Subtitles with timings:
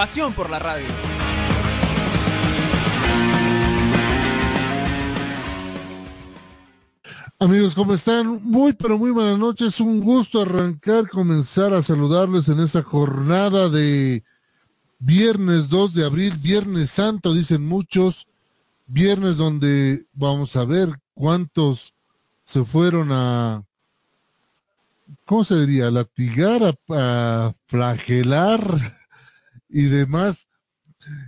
[0.00, 0.86] Pasión por la radio.
[7.38, 8.42] Amigos, ¿cómo están?
[8.42, 9.78] Muy, pero muy buenas noches.
[9.78, 14.24] Un gusto arrancar, comenzar a saludarles en esta jornada de
[14.98, 18.26] viernes 2 de abril, viernes santo, dicen muchos.
[18.86, 21.92] Viernes donde vamos a ver cuántos
[22.42, 23.64] se fueron a,
[25.26, 25.90] ¿cómo se diría?
[25.90, 28.99] Latigar, a flagelar
[29.70, 30.48] y demás.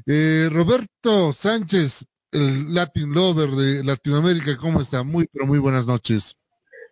[0.07, 5.03] Eh, Roberto Sánchez, el Latin Lover de Latinoamérica, ¿cómo está?
[5.03, 6.37] Muy, pero muy buenas noches.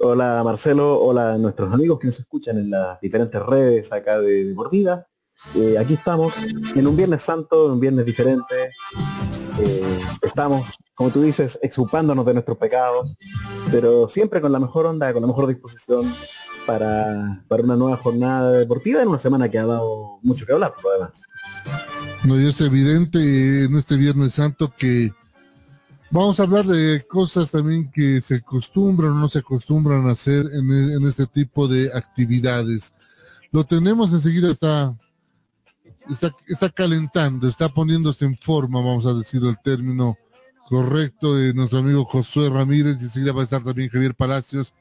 [0.03, 5.05] Hola Marcelo, hola nuestros amigos que nos escuchan en las diferentes redes acá de, de.
[5.55, 6.34] Eh, aquí estamos
[6.75, 8.70] en un Viernes Santo, un viernes diferente.
[9.59, 13.14] Eh, estamos, como tú dices, exupándonos de nuestros pecados,
[13.70, 16.11] pero siempre con la mejor onda, con la mejor disposición
[16.67, 20.75] para, para una nueva jornada deportiva en una semana que ha dado mucho que hablar,
[20.75, 21.23] por lo demás.
[22.25, 25.12] No, y es evidente en este Viernes Santo que
[26.11, 30.47] vamos a hablar de cosas también que se acostumbran o no se acostumbran a hacer
[30.52, 32.92] en, en este tipo de actividades.
[33.52, 34.97] Lo tenemos enseguida, está,
[36.11, 40.19] está, está calentando, está poniéndose en forma, vamos a decir el término
[40.69, 44.72] correcto, de nuestro amigo Josué Ramírez, y enseguida va a estar también Javier Palacios,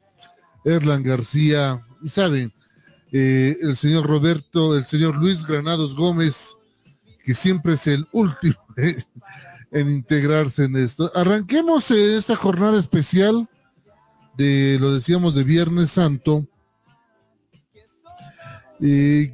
[0.64, 2.54] Erlan García, y saben,
[3.12, 6.58] eh, el señor Roberto, el señor Luis Granados Gómez,
[7.30, 8.56] que siempre es el último
[9.72, 11.12] en integrarse en esto.
[11.14, 13.48] Arranquemos eh, esta jornada especial
[14.36, 16.48] de, lo decíamos, de Viernes Santo.
[18.82, 19.32] Eh,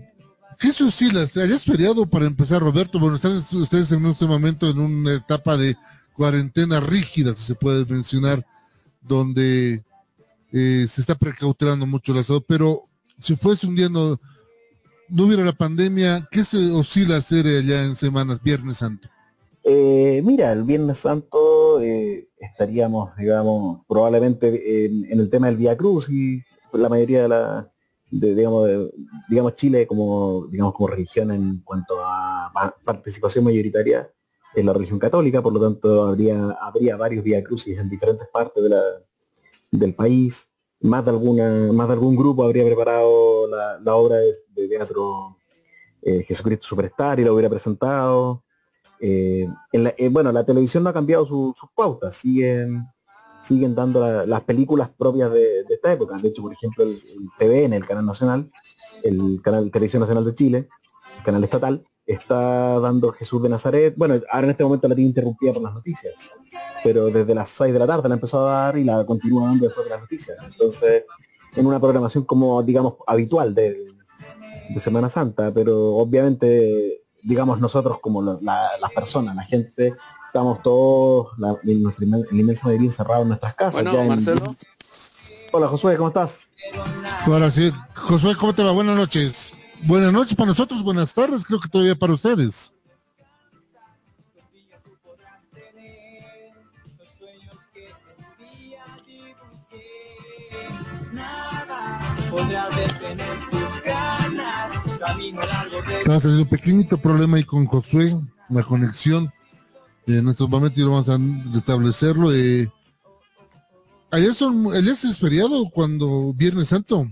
[0.60, 1.22] ¿Qué se oscila?
[1.22, 3.00] ¿Hayas feriado para empezar, Roberto?
[3.00, 5.78] Bueno, están ustedes en este momento en una etapa de
[6.12, 8.46] cuarentena rígida, si se puede mencionar,
[9.02, 9.86] donde
[10.52, 12.90] eh, se está precautelando mucho la salud, pero
[13.22, 14.20] si fuese un día no,
[15.10, 19.08] no hubiera la pandemia, ¿qué se oscila hacer allá en semanas, Viernes Santo?
[19.64, 26.10] Eh, mira, el Viernes Santo eh, estaríamos, digamos, probablemente en, el tema del Via Cruz
[26.10, 27.72] y la mayoría de la,
[28.12, 28.92] de, digamos, de,
[29.30, 34.08] digamos Chile como, digamos, como religión en cuanto a pa- participación mayoritaria
[34.54, 38.64] en la religión católica, por lo tanto habría, habría varios Via Crucis en diferentes partes
[39.72, 40.52] del país.
[40.86, 45.38] Más de alguna, más de algún grupo habría preparado la, la obra de, teatro
[46.02, 48.44] eh, Jesucristo Superstar y lo hubiera presentado.
[49.00, 52.86] Eh, la- eh, bueno, la televisión no ha cambiado su- sus pautas, siguen,
[53.42, 56.18] siguen dando la- las películas propias de, de esta época.
[56.18, 58.50] De hecho, por ejemplo, el, el TVN, el canal nacional,
[59.04, 60.70] el canal Televisión Nacional de Chile,
[61.18, 63.94] el canal estatal, está dando Jesús de Nazaret.
[63.98, 66.14] Bueno, ahora en este momento la tiene interrumpida por las noticias,
[66.84, 69.66] pero desde las 6 de la tarde la empezó a dar y la continúa dando
[69.66, 70.38] después de las noticias.
[70.46, 71.04] Entonces,
[71.56, 73.88] en una programación como, digamos, habitual de,
[74.70, 79.94] de Semana Santa, pero obviamente, digamos, nosotros como la- la- las personas, la gente,
[80.28, 83.74] estamos todos, la, en nuestra inmen- la inmensa mayoría encerrados en nuestras casas.
[83.74, 84.42] Bueno, ya en- Marcelo.
[85.54, 86.50] Hola Josué, ¿cómo estás?
[87.26, 88.72] Ahora sí, Josué, ¿cómo te va?
[88.72, 89.54] Buenas noches.
[89.84, 92.72] Buenas noches para nosotros, buenas tardes, creo que todavía para ustedes.
[105.98, 108.16] Estamos teniendo un pequeñito problema ahí con Josué,
[108.50, 109.32] la conexión.
[110.08, 111.18] En estos momentos ya vamos a
[111.52, 112.34] restablecerlo.
[112.34, 112.70] Eh,
[114.12, 117.08] ayer, son, ayer es feriado cuando Viernes Santo.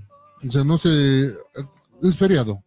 [0.47, 1.33] O sea, no sé,
[2.09, 2.63] es feriado.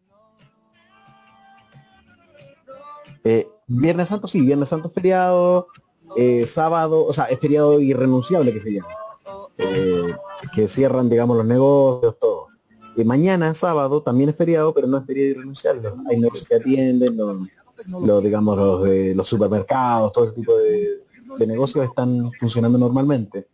[3.24, 5.68] Eh, Viernes Santo, sí, Viernes Santo feriado,
[6.16, 8.88] eh, sábado, o sea, es feriado irrenunciable que se llama.
[9.58, 10.14] Eh,
[10.54, 12.48] que cierran, digamos, los negocios, todo.
[12.96, 15.90] Y mañana, sábado, también es feriado, pero no es feriado irrenunciable.
[16.08, 21.00] Hay negocios que atienden, los, digamos, los de los supermercados, todo ese tipo de,
[21.36, 23.48] de negocios están funcionando normalmente.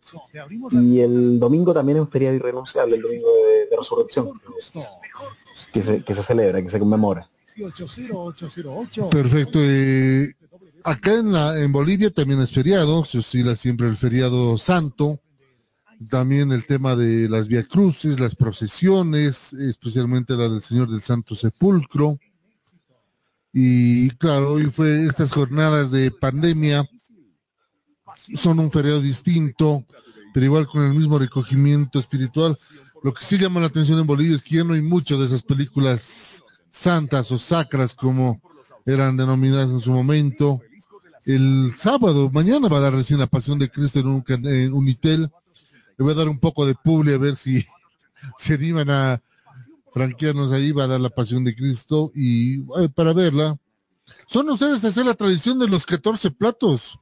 [0.71, 4.31] Y el domingo también es un feriado irrenunciable, el domingo de, de resurrección,
[5.71, 7.29] que se, celebra, que se conmemora.
[9.09, 9.59] Perfecto.
[9.61, 10.33] eh,
[10.83, 15.19] acá en, la, en Bolivia también es feriado, se oscila siempre el feriado santo.
[16.09, 21.33] También el tema de las vía cruces, las procesiones, especialmente la del Señor del Santo
[21.35, 22.19] Sepulcro.
[23.53, 26.89] Y claro, hoy fue estas jornadas de pandemia,
[28.35, 29.85] son un feriado distinto,
[30.33, 32.57] pero igual con el mismo recogimiento espiritual.
[33.03, 35.25] Lo que sí llama la atención en Bolivia es que ya no hay mucho de
[35.25, 36.41] esas películas
[36.71, 38.41] santas o sacras como
[38.85, 40.61] eran denominadas en su momento.
[41.25, 45.29] El sábado, mañana va a dar recién la Pasión de Cristo en, un, en Unitel.
[45.97, 47.65] Le voy a dar un poco de publi a ver si
[48.37, 49.21] se animan a
[49.93, 53.57] franquearnos ahí, va a dar la Pasión de Cristo y eh, para verla.
[54.27, 56.99] ¿Son ustedes hacer la tradición de los 14 platos?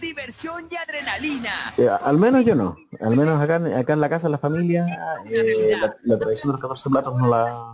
[0.00, 1.74] Diversión y adrenalina.
[1.76, 2.76] Eh, al menos yo no.
[3.00, 4.86] Al menos acá, acá en la casa, en la familia,
[5.30, 7.72] eh, la, tradición de los 14 platos no la,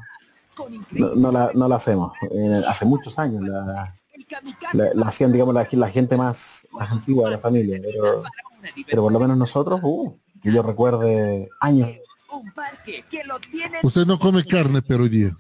[0.93, 2.13] no, la, no la hacemos.
[2.31, 3.93] Eh, hace muchos años la,
[4.73, 7.81] la, hacían, digamos, la, la, gente más, más antigua de la familia.
[7.83, 8.23] Pero,
[8.87, 11.91] pero por lo menos nosotros, uh, que yo recuerde años.
[13.83, 15.37] Usted no come carne, pero hoy día.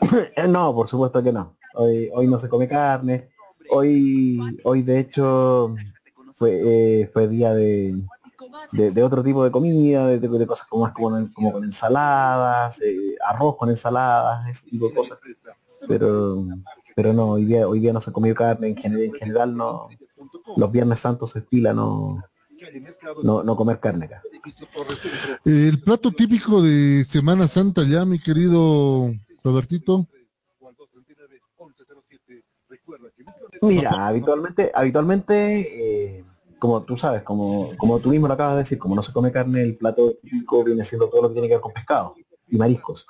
[0.48, 1.56] no, por supuesto que no.
[1.74, 3.28] Hoy, hoy no se come carne
[3.70, 5.74] hoy, hoy de hecho
[6.34, 8.00] fue, eh, fue día de,
[8.72, 13.56] de, otro tipo de comida, de, cosas como, más como, como con ensaladas, eh, arroz
[13.56, 15.18] con ensaladas, ese tipo de cosas.
[15.86, 16.44] Pero,
[16.94, 19.88] pero no, hoy día, hoy día no se comió carne, en general, en general no,
[20.56, 22.22] los viernes santos se estila no,
[23.22, 24.22] no, no comer carne acá.
[25.44, 29.12] El plato típico de Semana Santa ya, mi querido
[29.42, 30.06] Robertito.
[33.62, 36.24] Mira, habitualmente, habitualmente, eh,
[36.58, 39.32] como tú sabes, como, como tú mismo lo acabas de decir, como no se come
[39.32, 42.14] carne, el plato típico viene siendo todo lo que tiene que ver con pescado
[42.48, 43.06] y mariscos.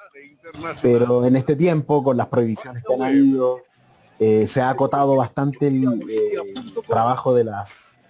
[0.83, 3.61] Pero en este tiempo, con las prohibiciones que han habido,
[4.19, 6.55] eh, se ha acotado bastante el eh,
[6.87, 8.01] trabajo de las,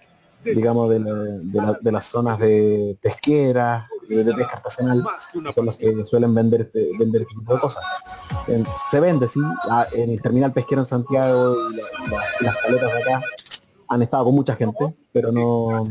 [0.43, 5.03] digamos, de, de, las zonas de pesqueras, de pesca artesanal
[5.55, 7.83] son los que suelen vender este, vender este tipo de cosas.
[8.89, 9.39] Se vende, sí,
[9.93, 13.21] en el terminal pesquero en Santiago y, las paletas de acá
[13.87, 15.85] han estado con mucha gente, pero no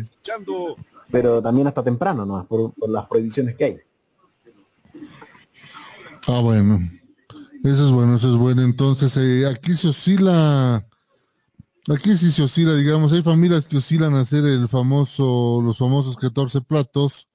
[1.11, 2.47] pero también hasta temprano, ¿no?
[2.47, 3.79] Por, las prohibiciones que hay.
[6.27, 6.91] Ah, bueno.
[7.65, 8.63] Eso es bueno, eso es bueno.
[8.63, 10.87] Entonces, eh, aquí se oscila,
[11.89, 16.17] aquí sí se oscila, digamos, hay familias que oscilan a hacer el famoso, los famosos
[16.17, 17.28] 14 platos,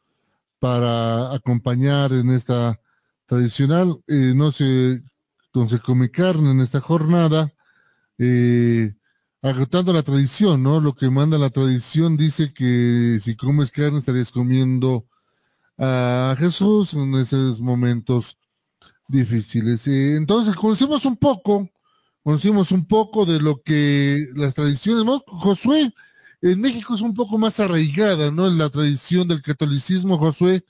[0.64, 2.80] para acompañar en esta
[3.26, 5.04] tradicional, eh, no sé,
[5.54, 7.52] donde se come carne en esta jornada,
[8.18, 8.94] eh,
[9.42, 10.80] agotando la tradición, ¿no?
[10.80, 15.06] Lo que manda la tradición dice que si comes carne estarías comiendo
[15.78, 18.38] a Jesús en esos momentos
[19.10, 19.86] difíciles.
[19.88, 21.70] Eh, entonces, conocimos un poco,
[22.24, 25.26] conocimos un poco de lo que las tradiciones, ¿no?
[25.28, 25.94] Josué,
[26.52, 28.48] en México es un poco más arraigada, ¿no?
[28.48, 30.66] En la tradición del catolicismo, Josué.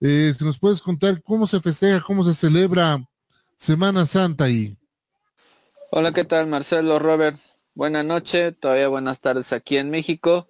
[0.00, 3.04] Eh, nos puedes contar cómo se festeja, cómo se celebra
[3.56, 4.76] Semana Santa ahí.
[5.90, 7.36] Hola, ¿qué tal, Marcelo, Robert?
[7.74, 10.46] Buenas noches, todavía buenas tardes aquí en México.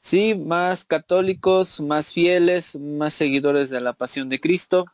[0.00, 4.86] Sí, más católicos, más fieles, más seguidores de la pasión de Cristo.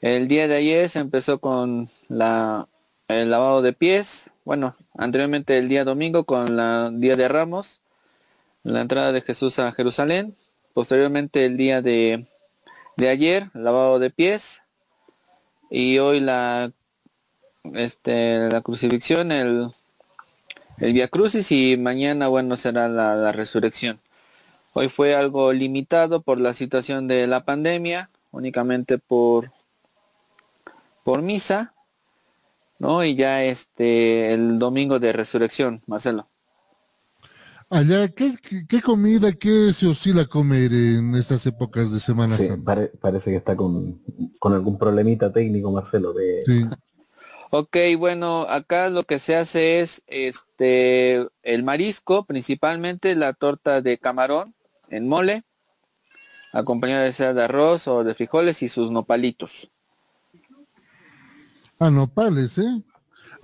[0.00, 2.66] El día de ayer se empezó con la,
[3.08, 4.30] el lavado de pies.
[4.46, 7.82] Bueno, anteriormente el día domingo con la Día de Ramos
[8.62, 10.36] la entrada de Jesús a Jerusalén.
[10.74, 12.26] Posteriormente el día de,
[12.96, 14.60] de ayer, lavado de pies.
[15.70, 16.72] Y hoy la,
[17.74, 19.70] este, la crucifixión, el,
[20.78, 24.00] el Via Crucis y mañana, bueno, será la, resurrección.
[24.72, 29.52] Hoy fue algo limitado por la situación de la pandemia, únicamente por,
[31.04, 31.74] por misa,
[32.78, 33.04] ¿no?
[33.04, 36.29] Y ya este, el domingo de resurrección, Marcelo.
[37.72, 38.36] Allá, ¿qué,
[38.68, 42.48] ¿qué, comida, qué se oscila a comer en estas épocas de Semana sí,
[43.00, 44.02] parece que está con,
[44.40, 46.12] con, algún problemita técnico, Marcelo.
[46.12, 46.42] De...
[46.44, 46.64] Sí.
[47.50, 53.98] Ok, bueno, acá lo que se hace es este el marisco, principalmente la torta de
[53.98, 54.52] camarón
[54.88, 55.44] en mole,
[56.52, 59.70] acompañada de sea de arroz o de frijoles y sus nopalitos.
[61.78, 62.82] Ah, nopales, ¿eh?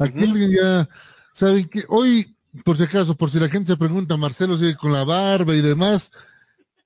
[0.01, 0.89] Aquí ya
[1.33, 4.93] saben que hoy por si acaso, por si la gente se pregunta, Marcelo sigue con
[4.93, 6.11] la barba y demás,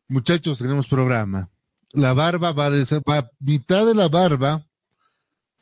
[0.09, 1.51] muchachos, tenemos programa.
[1.93, 4.67] La barba va a, mitad de la barba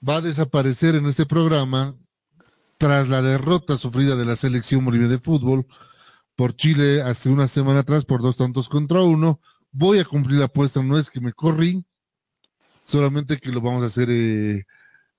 [0.06, 1.96] va a desaparecer en este programa
[2.76, 5.66] tras la derrota sufrida de la selección boliviana de fútbol
[6.36, 9.40] por Chile hace una semana atrás por dos tantos contra uno.
[9.72, 11.84] Voy a cumplir la apuesta, no es que me corrí,
[12.84, 14.64] solamente que lo vamos a hacer eh,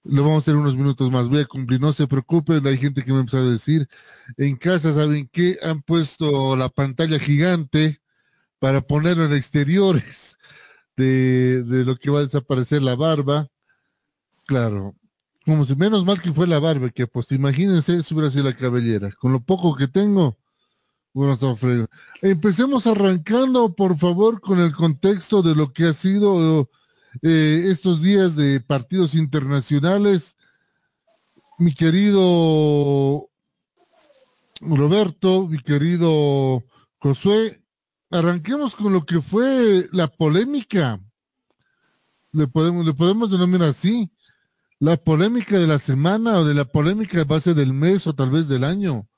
[0.04, 1.28] lo vamos a hacer unos minutos más.
[1.28, 2.66] Voy a cumplir, no se preocupen.
[2.68, 3.88] Hay gente que me ha empezado a decir,
[4.38, 5.58] en casa, ¿saben qué?
[5.62, 8.02] Han puesto la pantalla gigante
[8.60, 10.38] para ponerlo en exteriores
[10.98, 13.48] de, de lo que va a desaparecer la barba.
[14.46, 14.96] Claro.
[15.46, 18.56] como si menos mal que fue la barba, que pues imagínense si hubiera sido la
[18.56, 19.12] cabellera.
[19.12, 20.38] Con lo poco que tengo,
[21.14, 21.88] bueno, está frío.
[22.22, 26.70] Empecemos arrancando, por favor, con el contexto de lo que ha sido
[27.22, 30.36] eh, estos días de partidos internacionales.
[31.58, 33.30] Mi querido
[34.62, 36.64] Roberto, mi querido
[37.00, 37.64] Josué,
[38.12, 41.00] arranquemos con lo que fue la polémica.
[42.32, 44.12] Le podemos, le podemos denominar así.
[44.80, 48.48] La polémica de la semana o de la polémica base del mes o tal vez
[48.48, 49.10] del año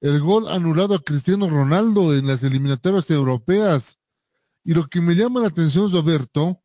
[0.00, 3.98] el gol anulado a Cristiano Ronaldo en las eliminatorias europeas.
[4.64, 6.60] Y lo que me llama la atención, Roberto,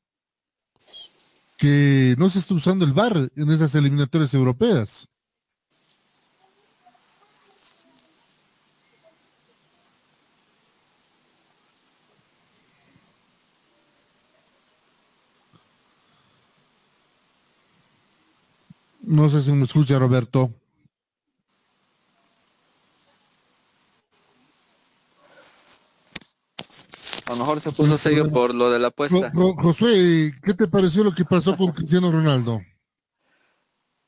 [1.61, 5.07] que no se está usando el VAR en esas eliminatorias europeas.
[19.03, 20.51] No sé si me escucha, Roberto.
[27.31, 29.31] A lo mejor se puso serio por lo de la apuesta.
[29.33, 32.59] Josué, ¿qué te pareció lo que pasó con Cristiano Ronaldo?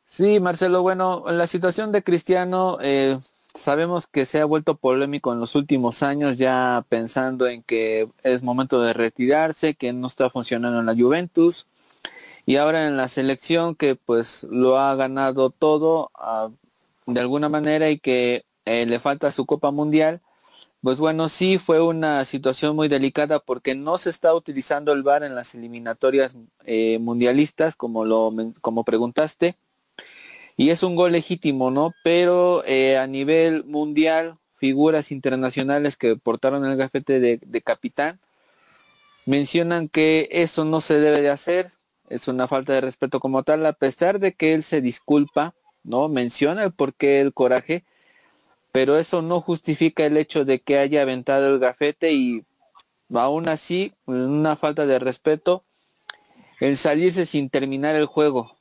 [0.09, 3.17] Sí, Marcelo, bueno, la situación de Cristiano, eh,
[3.55, 8.43] sabemos que se ha vuelto polémico en los últimos años, ya pensando en que es
[8.43, 11.65] momento de retirarse, que no está funcionando en la Juventus,
[12.45, 16.49] y ahora en la selección que pues lo ha ganado todo ah,
[17.05, 20.19] de alguna manera y que eh, le falta su Copa Mundial
[20.83, 25.23] pues bueno, sí fue una situación muy delicada porque no se está utilizando el VAR
[25.23, 26.35] en las eliminatorias
[26.65, 29.55] eh, mundialistas, como lo como preguntaste,
[30.57, 31.93] y es un gol legítimo, ¿no?
[32.03, 38.19] Pero eh, a nivel mundial, figuras internacionales que portaron el gafete de, de capitán
[39.25, 41.71] mencionan que eso no se debe de hacer,
[42.09, 46.09] es una falta de respeto como tal, a pesar de que él se disculpa, ¿no?
[46.09, 47.85] Menciona el porqué el coraje,
[48.73, 52.43] pero eso no justifica el hecho de que haya aventado el gafete y
[53.13, 55.63] aún así, una falta de respeto,
[56.59, 58.51] el salirse sin terminar el juego.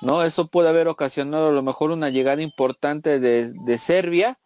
[0.00, 0.24] ¿No?
[0.24, 4.40] Eso puede haber ocasionado a lo mejor una llegada importante de, Serbia,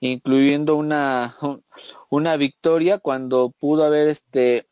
[0.00, 1.36] incluyendo una,
[2.10, 4.66] una victoria cuando pudo haber este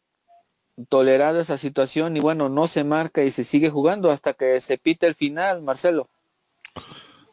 [0.88, 4.78] tolerado esa situación y bueno, no se marca y se sigue jugando hasta que se
[4.78, 6.08] pita el final, Marcelo.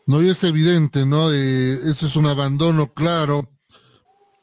[0.07, 1.31] No, y es evidente, ¿no?
[1.31, 3.50] Eso es un abandono claro.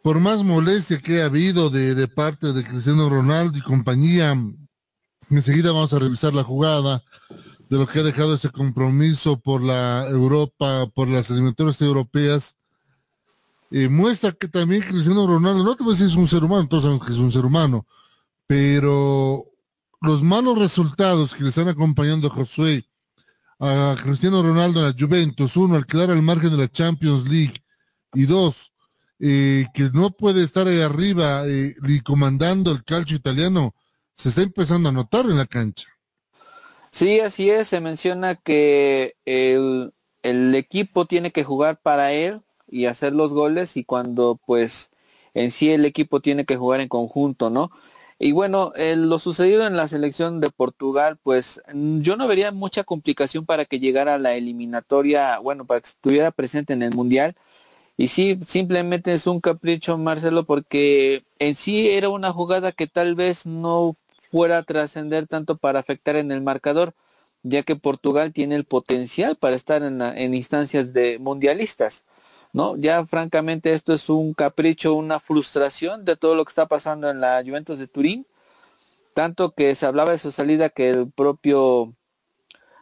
[0.03, 4.37] Por más molestia que ha habido de, de parte de Cristiano Ronaldo y compañía,
[5.31, 7.05] enseguida vamos a revisar la jugada
[7.69, 12.55] de lo que ha dejado ese compromiso por la Europa, por las eliminatorias europeas.
[13.71, 16.69] Eh, muestra que también Cristiano Ronaldo, no te voy a decir es un ser humano,
[16.69, 17.87] todos sabemos que es un ser humano,
[18.47, 19.47] pero
[20.03, 22.87] los malos resultados que le están acompañando a Josué,
[23.65, 27.55] a Cristiano Ronaldo en la Juventus, uno, al quedar al margen de la Champions League,
[28.13, 28.73] y dos,
[29.21, 33.73] eh, que no puede estar ahí arriba eh, ni comandando el calcio italiano,
[34.17, 35.87] se está empezando a notar en la cancha.
[36.91, 42.87] Sí, así es, se menciona que el, el equipo tiene que jugar para él y
[42.87, 44.91] hacer los goles y cuando pues
[45.35, 47.71] en sí el equipo tiene que jugar en conjunto, ¿no?
[48.25, 52.53] Y bueno, eh, lo sucedido en la selección de Portugal, pues mm, yo no vería
[52.53, 56.95] mucha complicación para que llegara a la eliminatoria, bueno, para que estuviera presente en el
[56.95, 57.35] Mundial.
[57.97, 63.17] Y sí, simplemente es un capricho, Marcelo, porque en sí era una jugada que tal
[63.17, 63.97] vez no
[64.31, 66.95] fuera a trascender tanto para afectar en el marcador,
[67.43, 72.05] ya que Portugal tiene el potencial para estar en, en instancias de mundialistas.
[72.53, 72.77] ¿No?
[72.77, 77.21] Ya francamente esto es un capricho, una frustración de todo lo que está pasando en
[77.21, 78.27] la Juventus de Turín,
[79.15, 81.95] tanto que se hablaba de su salida que el propio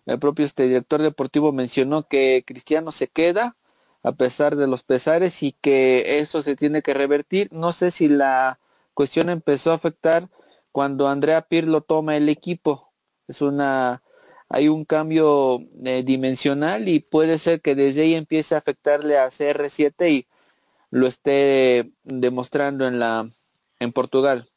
[0.06, 3.56] el propio este director deportivo mencionó que Cristiano se queda
[4.02, 7.48] a pesar de los pesares y que eso se tiene que revertir.
[7.52, 8.58] No sé si la
[8.94, 10.28] cuestión empezó a afectar
[10.72, 12.90] cuando Andrea Pirlo toma el equipo.
[13.28, 14.02] Es una
[14.50, 19.28] hay un cambio eh, dimensional y puede ser que desde ahí empiece a afectarle a
[19.28, 20.26] CR7 y
[20.90, 23.30] lo esté demostrando en la
[23.80, 24.48] en Portugal.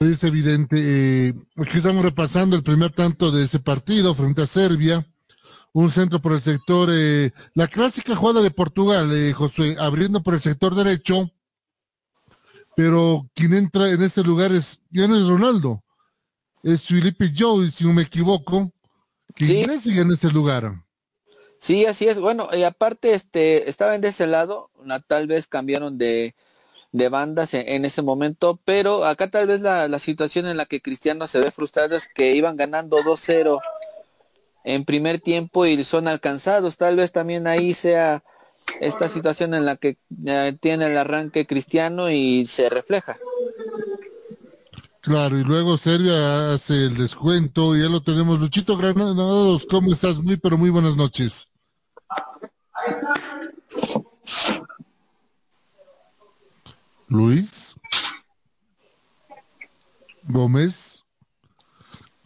[0.00, 5.06] Es evidente, eh, aquí estamos repasando el primer tanto de ese partido frente a Serbia,
[5.72, 10.34] un centro por el sector, eh, la clásica jugada de Portugal, eh, José, abriendo por
[10.34, 11.30] el sector derecho,
[12.76, 15.83] pero quien entra en este lugar es, ya no es Ronaldo,
[16.64, 18.72] es Felipe Joe, si no me equivoco,
[19.34, 19.60] que Sí.
[19.60, 20.74] ingresa en ese lugar.
[21.58, 22.18] Sí, así es.
[22.18, 24.70] Bueno, y aparte, este, estaban de ese lado,
[25.06, 26.34] tal vez cambiaron de,
[26.92, 30.66] de bandas en, en ese momento, pero acá tal vez la, la situación en la
[30.66, 33.60] que Cristiano se ve frustrado es que iban ganando 2-0
[34.64, 36.76] en primer tiempo y son alcanzados.
[36.76, 38.24] Tal vez también ahí sea
[38.80, 43.18] esta situación en la que eh, tiene el arranque cristiano y se refleja.
[45.04, 48.40] Claro, y luego Serbia hace el descuento y ya lo tenemos.
[48.40, 50.18] Luchito Granados, ¿cómo estás?
[50.18, 51.46] Muy, pero muy buenas noches.
[57.06, 57.74] Luis
[60.22, 61.04] Gómez.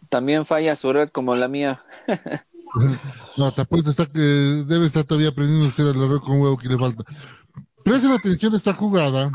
[0.07, 1.83] También falla su red como la mía.
[3.35, 6.57] no, te apuesto está que debe estar todavía aprendiendo a hacer la red con huevo
[6.57, 7.03] que le falta.
[7.83, 9.31] Presten atención a esta jugada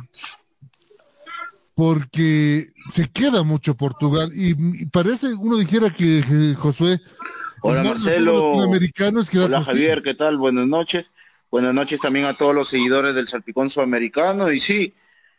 [1.75, 7.01] porque se queda mucho Portugal y, parece uno dijera que, Josué
[7.67, 8.53] Hola Marcelo.
[8.53, 10.37] Hola Javier, ¿qué tal?
[10.37, 11.13] Buenas noches.
[11.51, 14.53] Buenas noches también a todos los seguidores del Salpicón Sudamericano.
[14.53, 14.93] Y sí,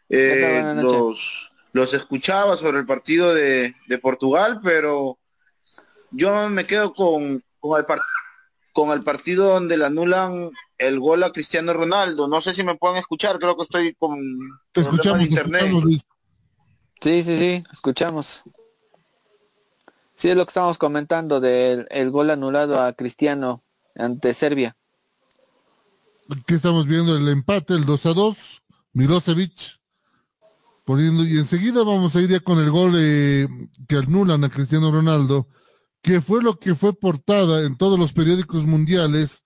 [0.09, 5.19] eh, los, los escuchaba sobre el partido de, de, Portugal, pero
[6.09, 7.85] yo me quedo con, con, el
[8.73, 10.49] con el partido donde le anulan
[10.79, 12.27] el gol a Cristiano Ronaldo.
[12.27, 14.19] No sé si me pueden escuchar, creo que estoy con
[14.71, 15.71] te escuchamos, internet.
[17.01, 18.43] Sí, sí, sí, escuchamos.
[20.15, 23.63] Sí, es lo que estamos comentando del el gol anulado a Cristiano
[23.95, 24.77] ante Serbia.
[26.29, 29.79] Aquí estamos viendo el empate, el 2 a 2, Milosevic
[30.85, 33.47] poniendo, y enseguida vamos a ir ya con el gol eh,
[33.87, 35.47] que anulan a Cristiano Ronaldo,
[36.01, 39.43] que fue lo que fue portada en todos los periódicos mundiales,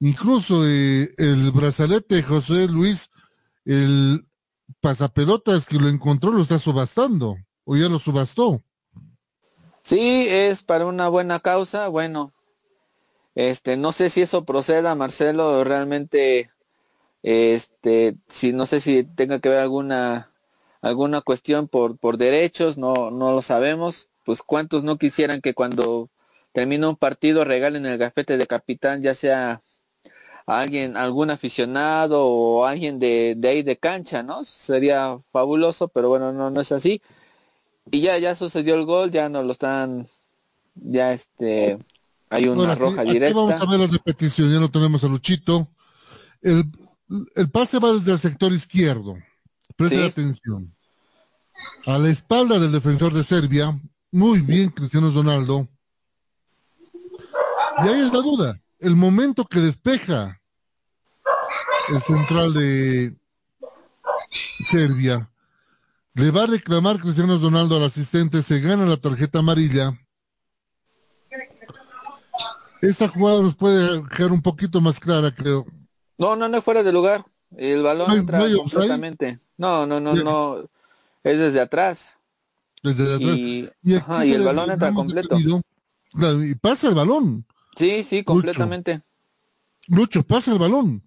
[0.00, 3.10] incluso eh, el brazalete José Luis,
[3.64, 4.26] el
[4.80, 8.62] pasapelotas que lo encontró lo está subastando, o ya lo subastó.
[9.82, 11.88] Sí, es para una buena causa.
[11.88, 12.32] Bueno,
[13.34, 16.50] este, no sé si eso proceda, Marcelo, realmente,
[17.22, 20.30] este, si no sé si tenga que ver alguna
[20.80, 24.10] alguna cuestión por por derechos, no no lo sabemos.
[24.24, 26.10] Pues cuántos no quisieran que cuando
[26.52, 29.62] termina un partido regalen el gafete de capitán, ya sea
[30.60, 34.44] alguien, algún aficionado o alguien de, de ahí de cancha, ¿no?
[34.44, 37.02] Sería fabuloso, pero bueno, no, no es así.
[37.90, 40.06] Y ya ya sucedió el gol ya no lo están
[40.74, 41.78] ya este
[42.30, 45.68] hay una roja directa vamos a ver la repetición ya lo tenemos a Luchito.
[46.40, 46.64] El,
[47.34, 49.16] el pase va desde el sector izquierdo.
[49.76, 50.74] Presta atención.
[51.86, 53.78] A la espalda del defensor de Serbia.
[54.10, 55.68] Muy bien Cristiano Ronaldo.
[57.84, 58.60] Y ahí es la duda.
[58.78, 60.40] El momento que despeja
[61.88, 63.14] el central de
[64.64, 65.28] Serbia
[66.14, 69.98] le va a reclamar Cristiano Ronaldo al asistente, se gana la tarjeta amarilla.
[72.82, 75.64] Esta jugada nos puede dejar un poquito más clara, creo.
[76.18, 77.24] No, no, no es fuera de lugar.
[77.56, 79.40] El balón entra completamente.
[79.56, 80.58] No, no, no, no.
[81.22, 82.18] Es desde atrás.
[82.82, 83.36] Desde atrás.
[83.36, 83.68] Y,
[84.32, 85.36] el balón entra completo.
[85.38, 87.46] y pasa el balón.
[87.76, 89.00] Sí, sí, completamente.
[89.86, 91.02] Lucho pasa el balón.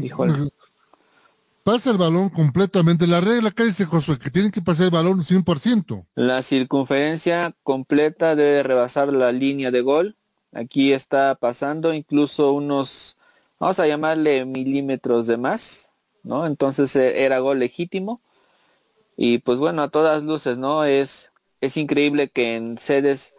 [0.00, 0.50] Híjole
[1.62, 3.06] pasa el balón completamente.
[3.06, 6.06] La regla acá dice Josué que tienen que pasar el balón 100%.
[6.14, 10.16] La circunferencia completa debe rebasar la línea de gol.
[10.52, 13.16] Aquí está pasando incluso unos,
[13.58, 15.90] vamos a llamarle milímetros de más,
[16.22, 16.46] ¿no?
[16.46, 18.20] Entonces eh, era gol legítimo.
[19.16, 20.84] Y pues bueno, a todas luces, ¿no?
[20.84, 23.31] Es, es increíble que en sedes,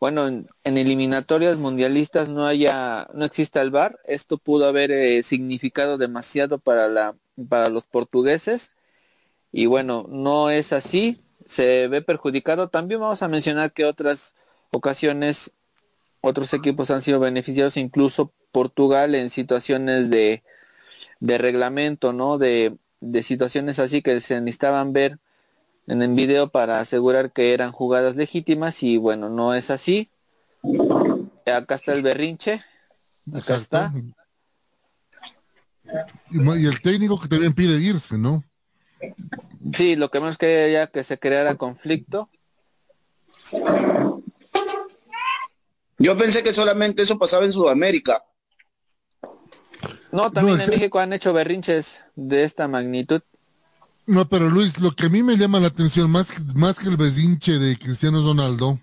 [0.00, 3.98] bueno, en, eliminatorias mundialistas no haya, no exista el VAR.
[4.04, 7.16] Esto pudo haber eh, significado demasiado para la
[7.48, 8.72] para los portugueses.
[9.52, 12.68] Y bueno, no es así, se ve perjudicado.
[12.68, 14.34] También vamos a mencionar que otras
[14.70, 15.52] ocasiones
[16.20, 20.42] otros equipos han sido beneficiados, incluso Portugal en situaciones de,
[21.20, 22.38] de reglamento, ¿no?
[22.38, 25.18] De, de situaciones así que se necesitaban ver
[25.88, 30.10] en el video para asegurar que eran jugadas legítimas y bueno, no es así.
[31.46, 32.62] Acá está el berrinche.
[33.32, 33.92] Acá está.
[36.30, 38.44] Y, el técnico que también pide irse, ¿no?
[39.72, 42.28] Sí, lo que menos quería que se creara conflicto.
[45.96, 48.24] Yo pensé que solamente eso pasaba en Sudamérica.
[50.12, 53.22] No, también en México han hecho berrinches de esta magnitud.
[54.08, 56.96] No, pero Luis, lo que a mí me llama la atención más, más que el
[56.96, 58.80] berrinche de Cristiano Ronaldo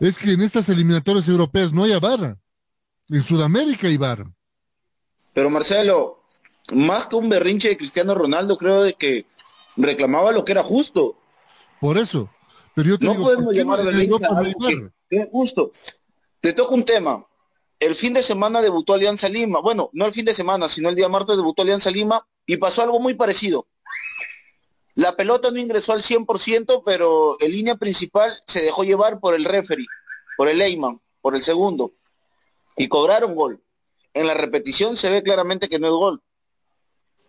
[0.00, 2.36] es que en estas eliminatorias europeas no hay VAR.
[3.08, 4.26] En Sudamérica hay VAR.
[5.32, 6.24] Pero Marcelo,
[6.74, 9.24] más que un berrinche de Cristiano Ronaldo, creo de que
[9.78, 11.16] reclamaba lo que era justo.
[11.80, 12.28] Por eso.
[12.74, 15.70] Pero yo te no podemos llamar berrinche es justo.
[16.42, 17.26] Te toca un tema.
[17.80, 19.60] El fin de semana debutó Alianza Lima.
[19.60, 22.82] Bueno, no el fin de semana, sino el día martes debutó Alianza Lima y pasó
[22.82, 23.68] algo muy parecido.
[24.94, 29.44] La pelota no ingresó al 100%, pero en línea principal se dejó llevar por el
[29.44, 29.86] referee,
[30.36, 31.94] por el Leyman, por el segundo.
[32.76, 33.62] Y cobraron gol.
[34.12, 36.22] En la repetición se ve claramente que no es gol.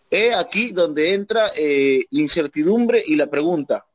[0.09, 3.85] Es aquí donde entra eh, la incertidumbre y la pregunta.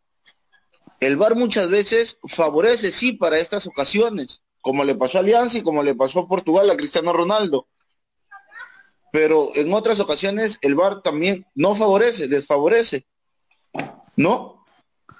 [1.00, 5.62] El VAR muchas veces favorece, sí, para estas ocasiones, como le pasó a Alianza y
[5.62, 7.68] como le pasó a Portugal a Cristiano Ronaldo.
[9.12, 13.06] Pero en otras ocasiones el VAR también no favorece, desfavorece.
[14.16, 14.64] ¿No?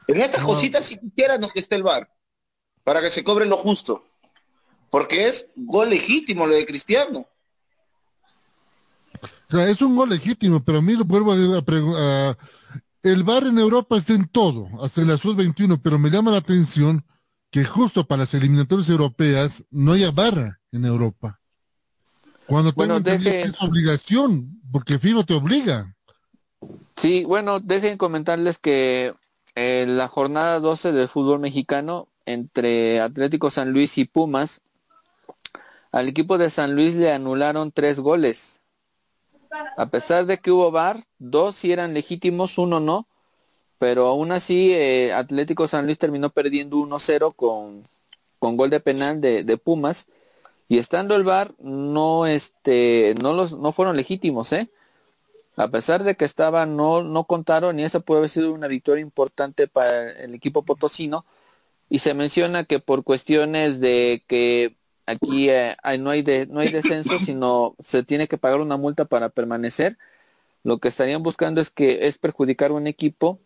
[0.07, 0.99] En estas cositas si
[1.41, 2.11] no que esté el VAR,
[2.83, 4.05] para que se cobre lo justo.
[4.91, 7.27] Porque es gol legítimo lo de Cristiano.
[9.51, 12.39] es un gol legítimo, pero a mí lo vuelvo a, preguntar.
[13.03, 16.39] el VAR en Europa está en todo, hasta el azul 21, pero me llama la
[16.39, 17.05] atención
[17.51, 21.38] que justo para las eliminatorias europeas no haya barra en Europa.
[22.49, 25.95] Cuando tengo que es obligación, porque FIBA te obliga.
[26.97, 29.15] Sí, bueno, dejen comentarles que
[29.55, 34.63] en la jornada 12 del fútbol mexicano entre Atlético San Luis y Pumas,
[35.93, 38.61] al equipo de San Luis le anularon tres goles.
[39.77, 43.07] A pesar de que hubo VAR, dos sí eran legítimos, uno no,
[43.79, 47.85] pero aún así eh, Atlético San Luis terminó perdiendo 1-0 con,
[48.39, 50.09] con gol de penal de, de, Pumas
[50.69, 54.71] y estando el VAR no este no los no fueron legítimos, ¿eh?
[55.59, 59.03] a pesar de que estaba, no, no contaron y esa puede haber sido una victoria
[59.03, 61.27] importante para el equipo potosino.
[61.91, 64.77] Y se menciona que por cuestiones de que
[65.07, 69.07] aquí eh, no, hay de, no hay descenso, sino se tiene que pagar una multa
[69.07, 69.99] para permanecer,
[70.65, 73.41] lo que estarían buscando es que es perjudicar un equipo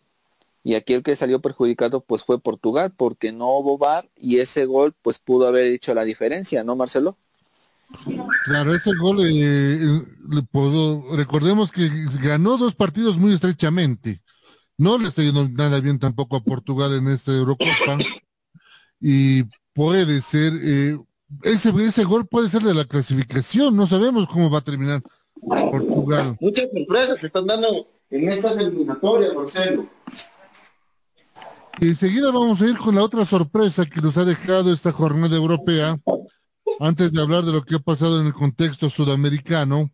[0.63, 4.65] y aquí el que salió perjudicado pues fue Portugal porque no hubo VAR y ese
[4.65, 7.17] gol pues pudo haber hecho la diferencia, ¿no Marcelo?
[8.45, 10.01] Claro, ese gol, eh,
[10.51, 11.89] puedo, recordemos que
[12.21, 14.21] ganó dos partidos muy estrechamente.
[14.77, 17.97] No le está yendo nada bien tampoco a Portugal en esta Eurocopa.
[18.99, 20.97] Y puede ser, eh,
[21.43, 23.75] ese, ese gol puede ser de la clasificación.
[23.75, 25.03] No sabemos cómo va a terminar
[25.41, 26.37] Portugal.
[26.39, 29.87] Muchas sorpresas se están dando en estas eliminatorias, Marcelo.
[31.81, 35.99] Enseguida vamos a ir con la otra sorpresa que nos ha dejado esta jornada europea.
[36.79, 39.91] Antes de hablar de lo que ha pasado en el contexto sudamericano,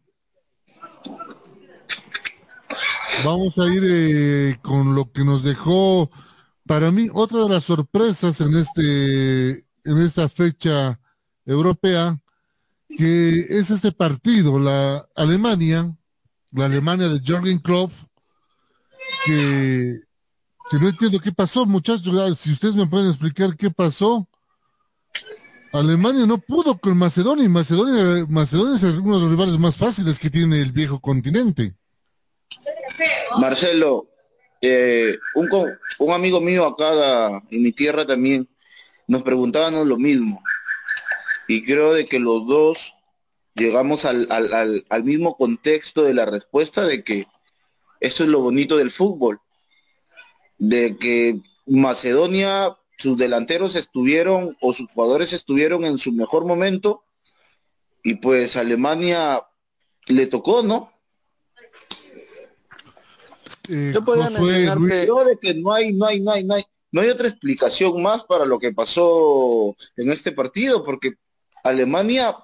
[3.23, 6.09] vamos a ir eh, con lo que nos dejó,
[6.65, 10.99] para mí, otra de las sorpresas en este, en esta fecha
[11.45, 12.19] europea,
[12.87, 15.95] que es este partido, la Alemania,
[16.51, 17.91] la Alemania de Jürgen Klopp,
[19.25, 20.01] que,
[20.69, 24.27] que no entiendo qué pasó, muchachos, si ustedes me pueden explicar qué pasó,
[25.73, 30.19] Alemania no pudo con Macedonia y Macedonia, Macedonia es uno de los rivales más fáciles
[30.19, 31.75] que tiene el viejo continente.
[33.39, 34.09] Marcelo,
[34.61, 35.49] eh, un,
[35.99, 38.47] un, amigo mío acá en mi tierra también
[39.07, 40.41] nos preguntábamos lo mismo.
[41.47, 42.95] Y creo de que los dos
[43.55, 47.27] llegamos al, al, al mismo contexto de la respuesta de que
[47.99, 49.39] eso es lo bonito del fútbol.
[50.59, 57.03] De que Macedonia sus delanteros estuvieron o sus jugadores estuvieron en su mejor momento
[58.03, 59.41] y pues Alemania
[60.07, 60.91] le tocó, ¿no?
[63.69, 65.29] Eh, Yo mencionar que...
[65.29, 68.25] de que no hay, no hay, no hay, no hay, no hay otra explicación más
[68.25, 71.13] para lo que pasó en este partido, porque
[71.63, 72.35] Alemania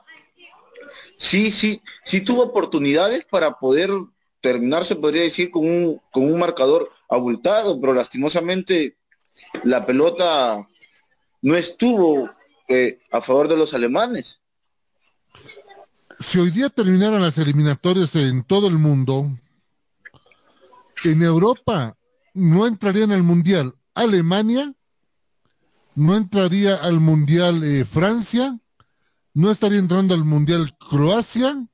[1.17, 3.89] sí, sí, sí tuvo oportunidades para poder
[4.39, 8.97] terminar, se podría decir, con un, con un marcador abultado, pero lastimosamente
[9.63, 10.67] la pelota
[11.41, 12.29] no estuvo
[12.67, 14.41] eh, a favor de los alemanes.
[16.19, 19.29] Si hoy día terminaran las eliminatorias en todo el mundo,
[21.03, 21.97] en Europa
[22.33, 24.73] no entraría en el Mundial Alemania,
[25.93, 28.59] no entraría al Mundial eh, Francia,
[29.33, 31.67] no estaría entrando al Mundial Croacia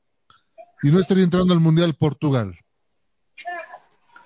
[0.83, 2.57] y no estaría entrando al Mundial Portugal.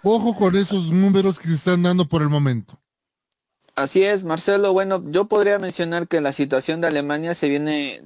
[0.07, 2.79] Ojo con esos números que se están dando por el momento.
[3.73, 4.71] Así es, Marcelo.
[4.71, 8.03] Bueno, yo podría mencionar que la situación de Alemania se viene,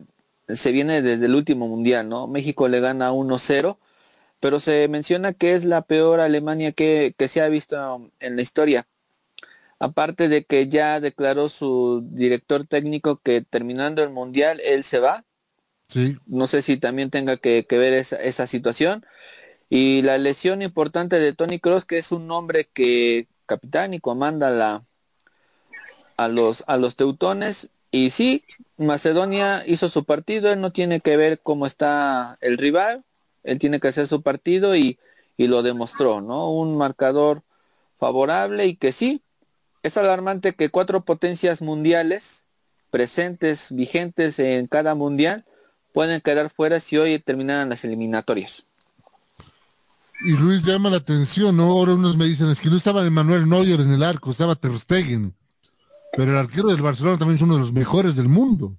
[0.47, 2.25] se viene desde el último mundial, ¿no?
[2.27, 3.79] México le gana 1-0,
[4.39, 8.41] pero se menciona que es la peor Alemania que, que se ha visto en la
[8.43, 8.87] historia.
[9.77, 15.25] Aparte de que ya declaró su director técnico que terminando el mundial él se va.
[15.89, 16.17] Sí.
[16.27, 19.05] No sé si también tenga que, que ver esa, esa situación.
[19.69, 24.83] Y la lesión importante de Tony Cross, que es un hombre que capitán y comanda
[26.17, 27.69] a los, a los teutones.
[27.91, 28.43] Y sí,
[28.77, 33.03] Macedonia hizo su partido, él no tiene que ver cómo está el rival,
[33.43, 34.99] él tiene que hacer su partido y,
[35.37, 36.51] y lo demostró, ¿no?
[36.51, 37.43] Un marcador
[37.97, 39.21] favorable y que sí,
[39.83, 42.43] es alarmante que cuatro potencias mundiales
[42.91, 45.45] presentes, vigentes en cada mundial,
[45.93, 48.65] pueden quedar fuera si hoy terminaran las eliminatorias.
[50.21, 51.63] Y Luis llama la atención, ¿no?
[51.63, 54.77] Ahora unos me dicen, es que no estaba Emmanuel Neuer en el arco, estaba Ter
[54.77, 55.33] Stegen.
[56.11, 58.75] Pero el arquero del Barcelona también es uno de los mejores del mundo.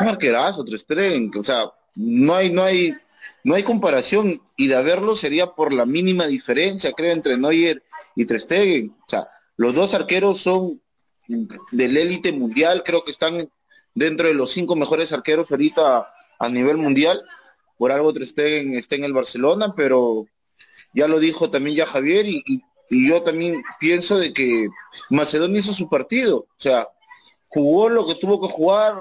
[0.00, 1.64] Un arquerazo, Ter Stegen, o sea,
[1.96, 2.94] no hay, no hay,
[3.42, 7.82] no hay comparación y de haberlo sería por la mínima diferencia, creo, entre Neuer
[8.16, 8.40] y Ter.
[8.40, 10.80] O sea, los dos arqueros son
[11.72, 13.50] del élite mundial, creo que están
[13.94, 17.20] dentro de los cinco mejores arqueros ahorita a nivel mundial.
[17.76, 20.26] Por algo Ter está en el Barcelona, pero
[20.94, 22.42] ya lo dijo también ya Javier y,
[22.90, 24.68] y yo también pienso de que
[25.10, 26.88] Macedonia hizo su partido, o sea,
[27.48, 28.94] jugó lo que tuvo que jugar,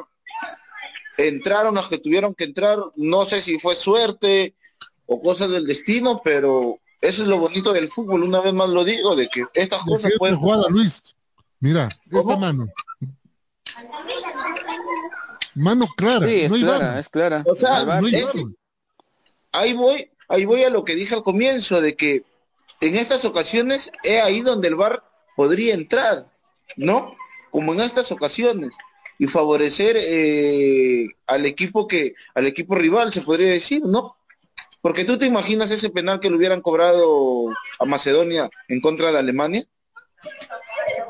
[1.17, 4.55] entraron los que tuvieron que entrar, no sé si fue suerte
[5.05, 8.83] o cosas del destino, pero eso es lo bonito del fútbol, una vez más lo
[8.83, 10.37] digo, de que estas cosas pueden...
[10.37, 11.15] Jugada, Luis.
[11.59, 12.67] Mira, esta mano.
[15.55, 17.43] Mano clara, sí, es no clara, es clara.
[17.45, 18.01] O sea,
[19.51, 22.23] ahí voy, ahí voy a lo que dije al comienzo, de que
[22.81, 25.03] en estas ocasiones es ahí donde el VAR
[25.35, 26.31] podría entrar,
[26.75, 27.11] ¿no?
[27.51, 28.75] Como en estas ocasiones.
[29.19, 34.17] Y favorecer eh, al equipo que al equipo rival se podría decir no
[34.81, 37.47] porque tú te imaginas ese penal que le hubieran cobrado
[37.79, 39.63] a Macedonia en contra de Alemania.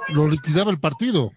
[0.09, 1.31] Lo liquidaba el partido.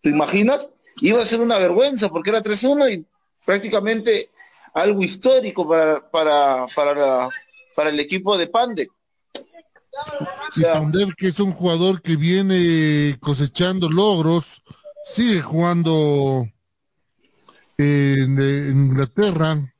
[0.00, 3.06] Te imaginas iba a ser una vergüenza porque era 3-1 y
[3.44, 4.30] prácticamente
[4.76, 7.28] algo histórico para para para
[7.74, 8.88] para el equipo de Pande
[10.56, 14.62] y Pandev, que es un jugador que viene cosechando logros
[15.06, 16.46] sigue jugando
[17.78, 19.72] en, Inglaterra.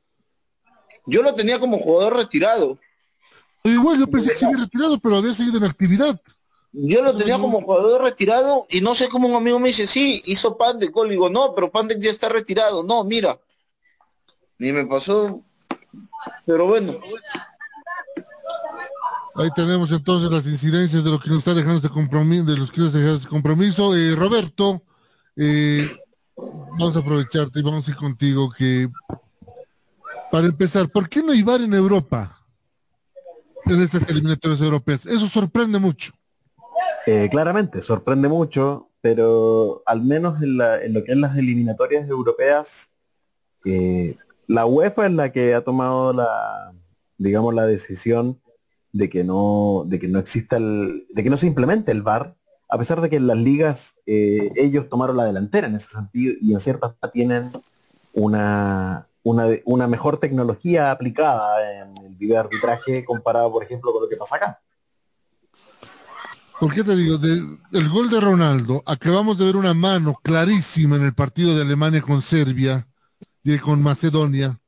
[1.04, 2.78] Yo lo tenía como jugador retirado.
[3.64, 6.20] Igual yo pensé que se había retirado, pero había seguido en actividad.
[6.72, 10.22] Yo lo tenía como jugador retirado y no sé cómo un amigo me dice, sí,
[10.26, 11.10] hizo Pandek gol.
[11.10, 12.84] Digo, no, pero Pandek ya está retirado.
[12.84, 13.38] No, mira.
[14.58, 15.42] Ni me pasó.
[16.44, 16.94] Pero bueno.
[19.34, 22.72] Ahí tenemos entonces las incidencias de lo que nos está dejando este compromiso, de los
[22.72, 23.94] que nos dejando este compromiso.
[23.94, 24.82] Eh, Roberto,
[25.36, 25.90] eh,
[26.36, 28.88] vamos a aprovecharte y vamos a ir contigo que,
[30.30, 32.40] para empezar, ¿por qué no VAR en Europa?
[33.66, 35.04] En estas eliminatorias europeas.
[35.04, 36.12] Eso sorprende mucho.
[37.06, 42.94] Eh, claramente, sorprende mucho, pero al menos en, lo que es las eliminatorias europeas,
[43.64, 44.16] eh,
[44.46, 46.72] la UEFA es la que ha tomado la,
[47.18, 48.40] digamos, la decisión
[48.92, 52.36] de que no, de que no exista el, de que no se implemente el VAR
[52.68, 56.34] a pesar de que en las ligas eh, ellos tomaron la delantera en ese sentido
[56.40, 57.50] y en ciertas tienen
[58.12, 64.16] una, una, mejor tecnología aplicada en el video arbitraje comparado, por ejemplo, con lo que
[64.16, 64.60] pasa acá.
[66.58, 67.18] ¿Por qué te digo?
[67.72, 72.00] el gol de Ronaldo, acabamos de ver una mano clarísima en el partido de Alemania
[72.00, 72.86] con Serbia
[73.54, 74.58] y con Macedonia.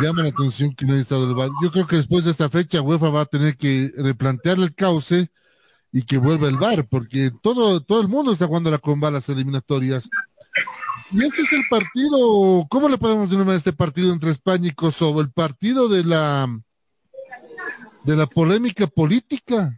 [0.00, 1.50] llama la atención que no haya estado el VAR.
[1.62, 5.28] Yo creo que después de esta fecha UEFA va a tener que replantear el cauce
[5.92, 9.28] y que vuelva el VAR, porque todo, todo el mundo está jugando la comba las
[9.28, 10.08] eliminatorias.
[11.10, 15.20] Y este es el partido, ¿cómo le podemos denominar este partido entre España y Kosovo?
[15.20, 16.48] El partido de la
[18.04, 19.76] de la polémica política.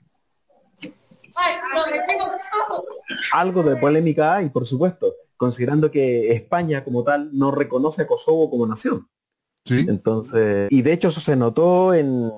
[3.32, 8.50] Algo de polémica hay, por supuesto, considerando que España como tal no reconoce a Kosovo
[8.50, 9.08] como nación.
[9.64, 9.86] Sí.
[9.88, 12.30] Entonces, y de hecho eso se notó en,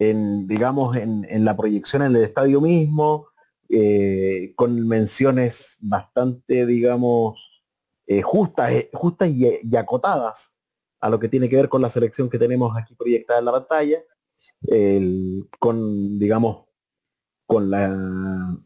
[0.00, 3.28] en digamos, en, en la proyección en el estadio mismo,
[3.68, 7.64] eh, con menciones bastante, digamos,
[8.06, 10.54] eh, justas, eh, justas y, acotadas
[11.00, 13.52] a lo que tiene que ver con la selección que tenemos aquí proyectada en la
[13.52, 13.98] pantalla,
[15.58, 16.66] con, digamos,
[17.46, 18.56] con la,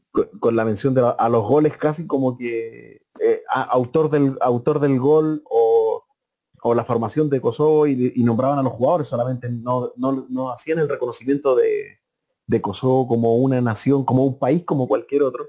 [0.41, 3.03] con la mención de a los goles casi como que
[3.49, 6.05] autor, del, autor del gol o
[6.63, 10.89] o la formación de Kosovo y, nombraban a los jugadores, solamente no, no, hacían el
[10.89, 11.99] reconocimiento de,
[12.61, 15.47] Kosovo como una nación, como un país como cualquier otro.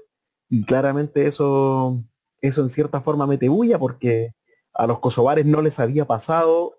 [0.48, 2.00] Y claramente eso,
[2.40, 4.34] eso en cierta forma mete bulla porque
[4.72, 6.78] a los kosovares no les había pasado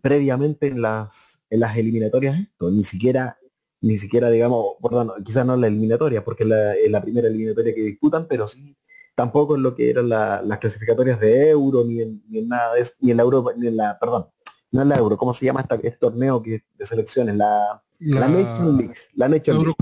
[0.00, 3.38] previamente en las, en las eliminatorias esto, ni siquiera,
[3.80, 7.82] ni siquiera digamos, perdón, quizás no la eliminatoria, porque es la, la primera eliminatoria que
[7.82, 8.76] disputan, pero sí
[9.18, 13.10] tampoco en lo que eran las clasificatorias de euro, ni en, nada de eso, ni
[13.10, 14.28] en la euro, ni en la, perdón,
[14.70, 17.34] no en la euro, ¿cómo se llama este torneo que, de selecciones?
[17.34, 19.74] La, la, Nation League, la Nation League.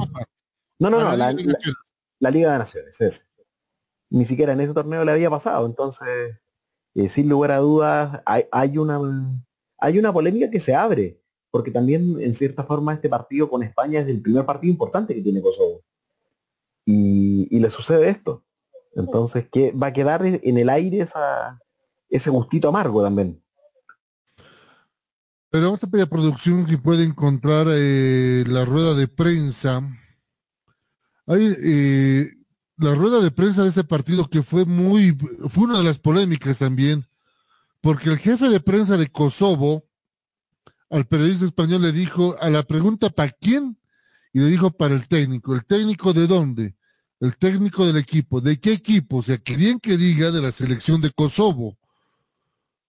[0.79, 3.29] No, no, no, la, Liga de Naciones, es.
[4.09, 6.09] Ni siquiera en ese torneo le había pasado, entonces,
[6.95, 8.99] eh, sin lugar a dudas, hay, hay, una
[9.77, 11.21] hay una polémica que se abre,
[11.57, 15.23] porque también en cierta forma este partido con España es el primer partido importante que
[15.23, 15.81] tiene Kosovo.
[16.85, 18.45] y, le sucede esto.
[18.95, 21.07] Entonces, que va a quedar en el aire
[22.11, 23.43] ese gustito amargo también.
[25.49, 29.81] Pero vamos a pedir a producción que puede encontrar eh, la rueda de prensa.
[31.27, 32.31] Hay eh,
[32.77, 35.17] la rueda de prensa de este partido que fue muy,
[35.49, 37.07] fue una de las polémicas también,
[37.81, 39.87] porque el jefe de prensa de Kosovo
[40.91, 43.79] al periodista español le dijo a la pregunta ¿para quién?
[44.33, 45.55] Y le dijo para el técnico.
[45.55, 46.75] ¿El técnico de dónde?
[47.21, 48.41] El técnico del equipo.
[48.41, 49.19] ¿De qué equipo?
[49.19, 51.79] O sea, querían que diga de la selección de Kosovo.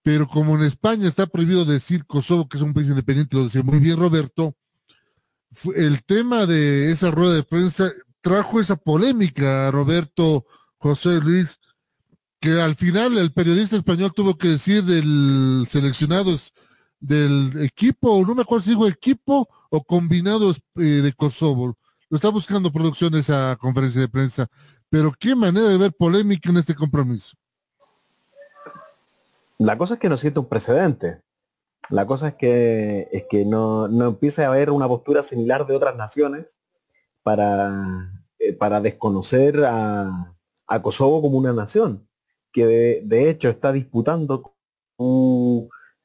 [0.02, 3.62] Pero como en España está prohibido decir Kosovo, que es un país independiente, lo decía
[3.62, 4.54] muy bien Roberto,
[5.74, 10.44] el tema de esa rueda de prensa trajo esa polémica, Roberto
[10.78, 11.58] José Luis,
[12.40, 16.36] que al final el periodista español tuvo que decir del seleccionado
[17.00, 21.76] del equipo, no me acuerdo si dijo equipo o combinados eh, de Kosovo.
[22.10, 24.48] Lo está buscando producción esa conferencia de prensa.
[24.90, 27.36] Pero qué manera de ver polémica en este compromiso.
[29.58, 31.20] La cosa es que no siente un precedente.
[31.90, 35.74] La cosa es que, es que no, no empiece a haber una postura similar de
[35.74, 36.58] otras naciones
[37.22, 40.34] para, eh, para desconocer a,
[40.66, 42.06] a, Kosovo como una nación,
[42.52, 44.54] que de, hecho está disputando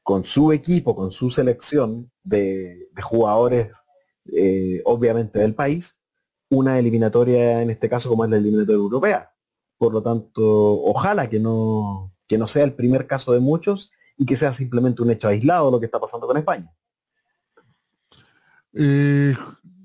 [0.03, 3.71] con, su equipo, con su selección de, jugadores,
[4.25, 5.99] eh, obviamente del país,
[6.49, 9.33] una eliminatoria, en este caso como es la eliminatoria europea.
[9.77, 10.43] Por lo tanto,
[10.83, 15.01] ojalá que no, que no sea el primer caso de muchos y que sea simplemente
[15.01, 16.71] un hecho aislado lo que está pasando con España.
[18.73, 19.35] Eh,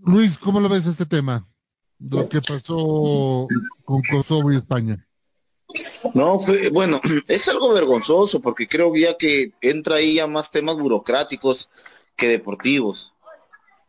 [0.05, 1.49] Luis, ¿cómo lo ves este tema?
[1.99, 3.49] Lo que pasó
[3.85, 5.08] con Kosovo y España.
[6.15, 10.77] No, fue, bueno, es algo vergonzoso porque creo ya que entra ahí ya más temas
[10.77, 11.71] burocráticos
[12.17, 13.13] que deportivos.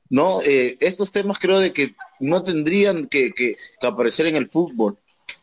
[0.10, 4.98] No, eh, estos temas creo de que no tendrían que, que, aparecer en el fútbol.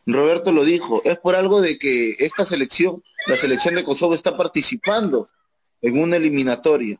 [0.05, 4.35] Roberto lo dijo, es por algo de que esta selección, la selección de Kosovo está
[4.35, 5.29] participando
[5.81, 6.99] en una eliminatoria.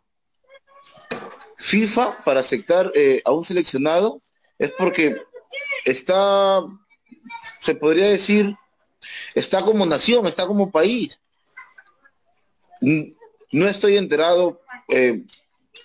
[1.58, 4.22] FIFA para aceptar eh, a un seleccionado
[4.58, 5.18] es porque
[5.84, 6.62] está,
[7.60, 8.56] se podría decir,
[9.36, 11.22] está como nación, está como país.
[12.82, 15.24] No estoy enterado eh,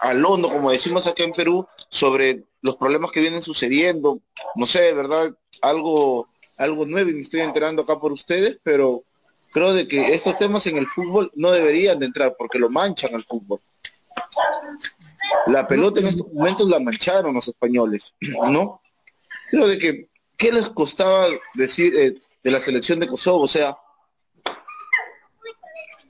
[0.01, 4.20] hondo, como decimos acá en Perú, sobre los problemas que vienen sucediendo.
[4.57, 9.05] No sé, de verdad, algo, algo nuevo y me estoy enterando acá por ustedes, pero
[9.53, 13.14] creo de que estos temas en el fútbol no deberían de entrar porque lo manchan
[13.14, 13.61] al fútbol.
[15.46, 18.14] La pelota en estos momentos la mancharon los españoles,
[18.48, 18.81] ¿no?
[19.51, 23.42] Creo de que, ¿qué les costaba decir eh, de la selección de Kosovo?
[23.42, 23.76] O sea,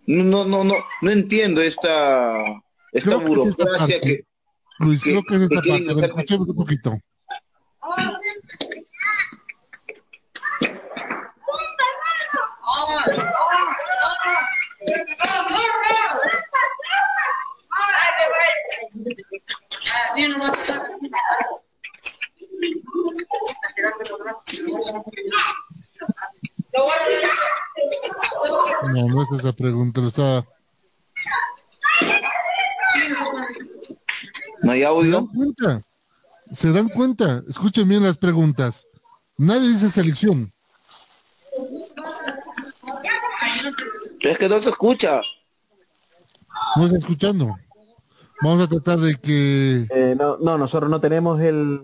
[0.06, 2.42] no, no, no, no entiendo esta,
[2.92, 4.24] esta burocracia que,
[4.78, 6.04] Luis, creo que es esta parte.
[6.06, 6.98] Escuchemos un poquito.
[28.92, 30.46] No, no es esa pregunta, lo estaba...
[34.62, 35.04] ¿No hay audio?
[35.04, 35.82] ¿Se dan cuenta?
[36.52, 37.42] ¿Se dan cuenta?
[37.48, 38.86] Escuchen bien las preguntas.
[39.36, 40.52] Nadie dice selección.
[44.20, 45.20] Es que no se escucha.
[46.76, 47.56] No está escuchando.
[48.42, 49.86] Vamos a tratar de que...
[49.90, 51.80] Eh, no, no, nosotros no tenemos el,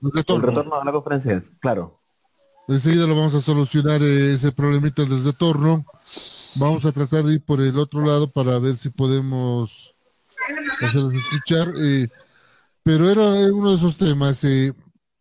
[0.00, 0.48] retorno.
[0.48, 1.99] el retorno de la conferencia, claro.
[2.70, 5.84] Enseguida lo vamos a solucionar eh, ese problemita del retorno.
[6.54, 9.92] Vamos a tratar de ir por el otro lado para ver si podemos
[10.80, 11.74] hacerlos escuchar.
[11.82, 12.08] Eh,
[12.84, 14.72] pero era uno de esos temas que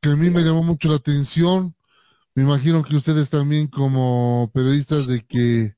[0.04, 1.74] a mí me llamó mucho la atención.
[2.36, 5.74] Me imagino que ustedes también como periodistas de que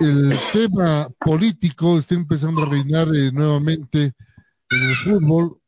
[0.00, 4.14] el tema político está empezando a reinar eh, nuevamente
[4.68, 5.60] en el fútbol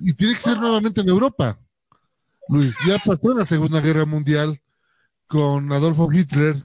[0.00, 1.56] y, tiene que ser nuevamente en Europa.
[2.48, 4.60] Luis, ya pasó la Segunda Guerra Mundial
[5.26, 6.62] con Adolfo Hitler,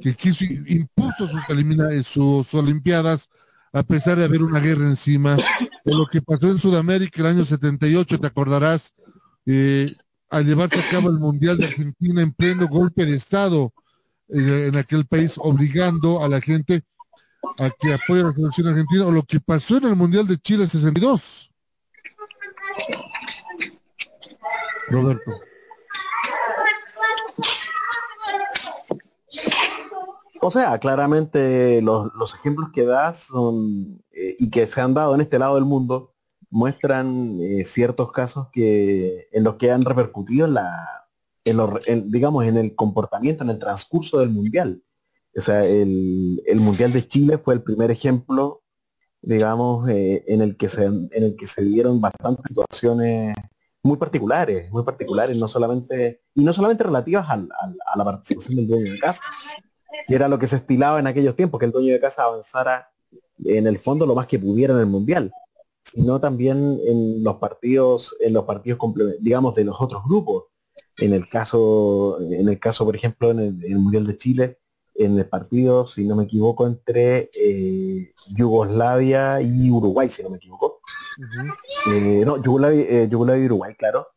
[0.00, 3.28] que quiso, impuso sus, eh, sus Olimpiadas
[3.72, 5.36] a pesar de haber una guerra encima.
[5.84, 8.92] De lo que pasó en Sudamérica el año 78, te acordarás,
[9.46, 9.94] eh,
[10.30, 13.72] al llevarse a cabo el Mundial de Argentina en pleno golpe de Estado
[14.28, 16.82] en, aquel país, obligando a la gente
[17.58, 20.38] a que apoye a la selección argentina, o lo que pasó en el Mundial de
[20.38, 21.50] Chile 62.
[24.90, 25.32] Roberto.
[30.40, 35.20] O sea, claramente los, ejemplos que das son eh, y que se han dado en
[35.20, 36.14] este lado del mundo
[36.50, 41.06] muestran eh, ciertos casos que en los que han repercutido en la,
[41.44, 44.82] en digamos, en el comportamiento, en el transcurso del mundial.
[45.36, 48.62] O sea, el, el mundial de Chile fue el primer ejemplo,
[49.20, 53.34] digamos, eh, en el que se, en el que se dieron bastantes situaciones
[53.88, 58.92] muy particulares, muy particulares, no solamente, y no solamente relativas a la participación del dueño
[58.92, 59.22] de casa,
[60.06, 62.90] que era lo que se estilaba en aquellos tiempos, que el dueño de casa avanzara
[63.44, 65.32] en el fondo lo más que pudiera en el mundial,
[65.82, 68.78] sino también en los partidos, en los partidos
[69.20, 70.44] digamos de los otros grupos.
[70.98, 74.58] En el caso, en el caso, por ejemplo, en el, Mundial de Chile,
[74.94, 80.36] en el partido, si no me equivoco, entre eh, Yugoslavia y Uruguay, si no me
[80.36, 80.77] equivoco.
[81.90, 84.08] Eh, no, Yugoslavia, eh, Yugoslavia y Uruguay, claro,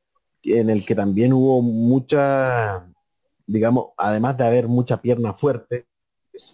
[0.43, 2.87] en el que también hubo mucha,
[3.47, 5.87] digamos, además de haber mucha pierna fuerte,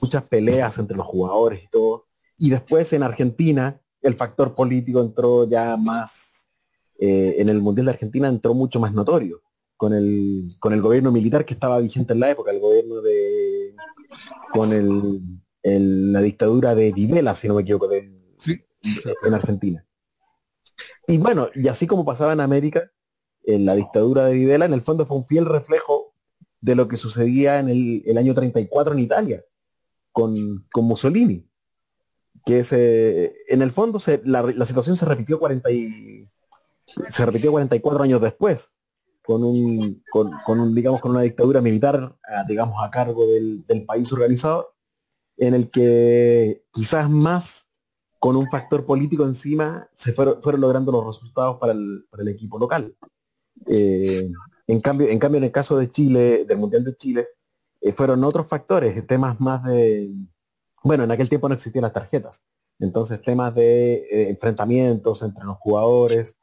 [0.02, 2.06] muchas peleas entre los jugadores y todo.
[2.38, 6.50] Y después en Argentina, el factor político entró ya más,
[7.00, 9.42] eh, en el Mundial de Argentina entró mucho más notorio,
[9.76, 13.76] con el, con el gobierno militar que estaba vigente en la época, el gobierno de,
[14.54, 18.12] con el, la dictadura de Videla, si no me equivoco, de,
[19.24, 19.87] en Argentina.
[21.08, 22.92] Y bueno, y así como pasaba en América,
[23.44, 26.14] en la dictadura de Videla, en el fondo fue un fiel reflejo
[26.62, 29.44] de lo que sucedía en el, año 34 en Italia,
[30.12, 31.48] con, con Mussolini
[32.48, 36.30] que se, en el fondo se, la, situación se repitió 40 y,
[37.10, 38.74] se repitió 44 años después
[39.22, 42.16] con un, con, un digamos con una dictadura militar
[42.48, 44.74] digamos a cargo del, país organizado
[45.36, 47.67] en el que quizás más
[48.28, 52.30] con un factor político encima se fueron, fueron logrando los resultados para el, para el
[52.30, 52.94] equipo local
[53.66, 54.30] eh,
[54.68, 57.28] en cambio en cambio en el caso de Chile del mundial de Chile
[57.82, 60.12] eh, fueron otros factores temas más de
[60.84, 62.44] bueno, en aquel tiempo no existían las tarjetas.
[62.80, 66.38] Entonces, temas de eh, enfrentamientos entre los jugadores,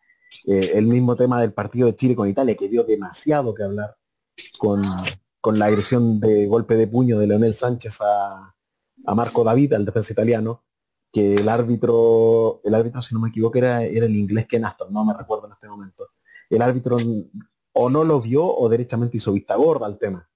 [0.46, 3.96] eh, el mismo tema del partido de Chile con Italia, que dio demasiado que hablar
[4.58, 4.82] con,
[5.56, 8.54] la agresión de golpe de puño de Leonel Sánchez a,
[9.14, 10.63] Marco David, al defensa italiano,
[11.14, 14.92] que el árbitro, el árbitro, si no me equivoco, era, era el inglés que Aston,
[14.92, 16.10] no me recuerdo en este momento.
[16.50, 16.98] El árbitro
[17.72, 20.28] o no lo vio o derechamente hizo vista gorda al tema.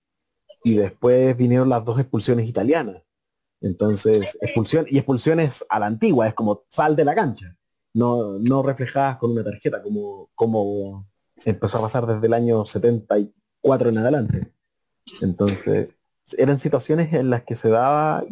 [0.64, 3.02] Y después vinieron las dos expulsiones italianas
[3.60, 7.56] entonces, expulsión y expulsiones a la antigua, es como sal de la cancha,
[7.94, 11.08] no, no reflejadas con una tarjeta, como, como
[11.44, 14.52] empezó a pasar desde el año 74 en adelante.
[15.22, 15.88] Entonces,
[16.36, 18.22] eran situaciones en las que se daba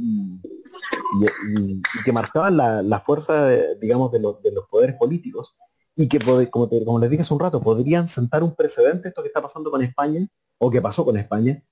[2.04, 3.48] que marcaban la, fuerza,
[3.80, 5.54] digamos, de, los, de los poderes políticos
[5.96, 6.18] y que,
[6.50, 9.70] como, como les dije hace un rato, podrían sentar un precedente, esto que está pasando
[9.70, 10.28] con España,
[10.58, 11.62] o que pasó con España,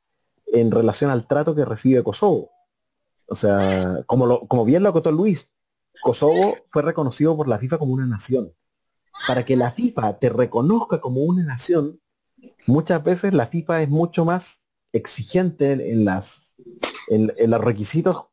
[0.46, 2.50] en relación al trato que recibe Kosovo.
[3.28, 5.50] O sea, como, lo, como bien lo acotó Luis,
[6.02, 8.52] Kosovo fue reconocido por la FIFA como una nación.
[9.26, 12.00] Para que la FIFA te reconozca como una nación,
[12.66, 16.56] muchas veces la FIFA es mucho más exigente en, las
[17.08, 18.26] en, los requisitos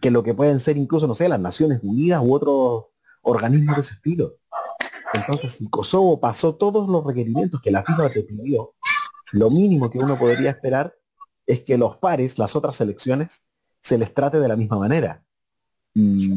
[0.00, 2.86] que lo que pueden ser incluso, no sé, las Naciones Unidas u otros
[3.22, 4.34] organismos de ese estilo.
[5.14, 8.74] Entonces, si Kosovo pasó todos los requerimientos que la FIFA te pidió,
[9.32, 10.94] lo mínimo que uno podría esperar
[11.46, 13.46] es que los pares, las otras selecciones,
[13.80, 15.24] se les trate de la misma manera.
[15.94, 16.28] Y,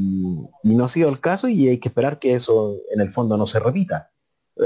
[0.63, 3.45] no ha sido el caso y hay que esperar que eso en el fondo no
[3.45, 4.11] se repita.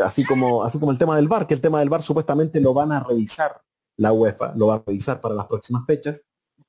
[0.04, 2.74] Así como, así como el tema del VAR, que el tema del VAR supuestamente lo
[2.74, 3.62] van a revisar
[3.98, 6.24] la UEFA, lo va a revisar para las próximas fechas,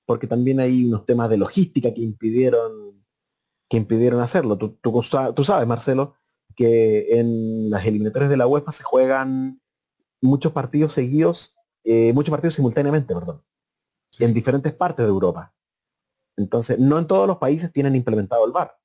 [0.07, 2.87] porque también hay unos temas de logística que impidieron
[3.69, 4.57] que impidieron hacerlo.
[4.57, 6.15] Tú, tú, sabes, Marcelo,
[6.55, 9.61] que en las eliminatorias de la UEFA se juegan
[10.21, 13.43] muchos partidos seguidos, eh, muchos partidos simultáneamente, perdón,
[14.21, 15.53] en diferentes partes de Europa.
[16.37, 18.79] Entonces, no en todos los países tienen implementado el VAR.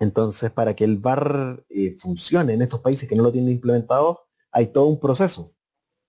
[0.00, 4.26] Entonces, para que el VAR eh, funcione en estos países que no lo tienen implementado,
[4.52, 5.53] hay todo un proceso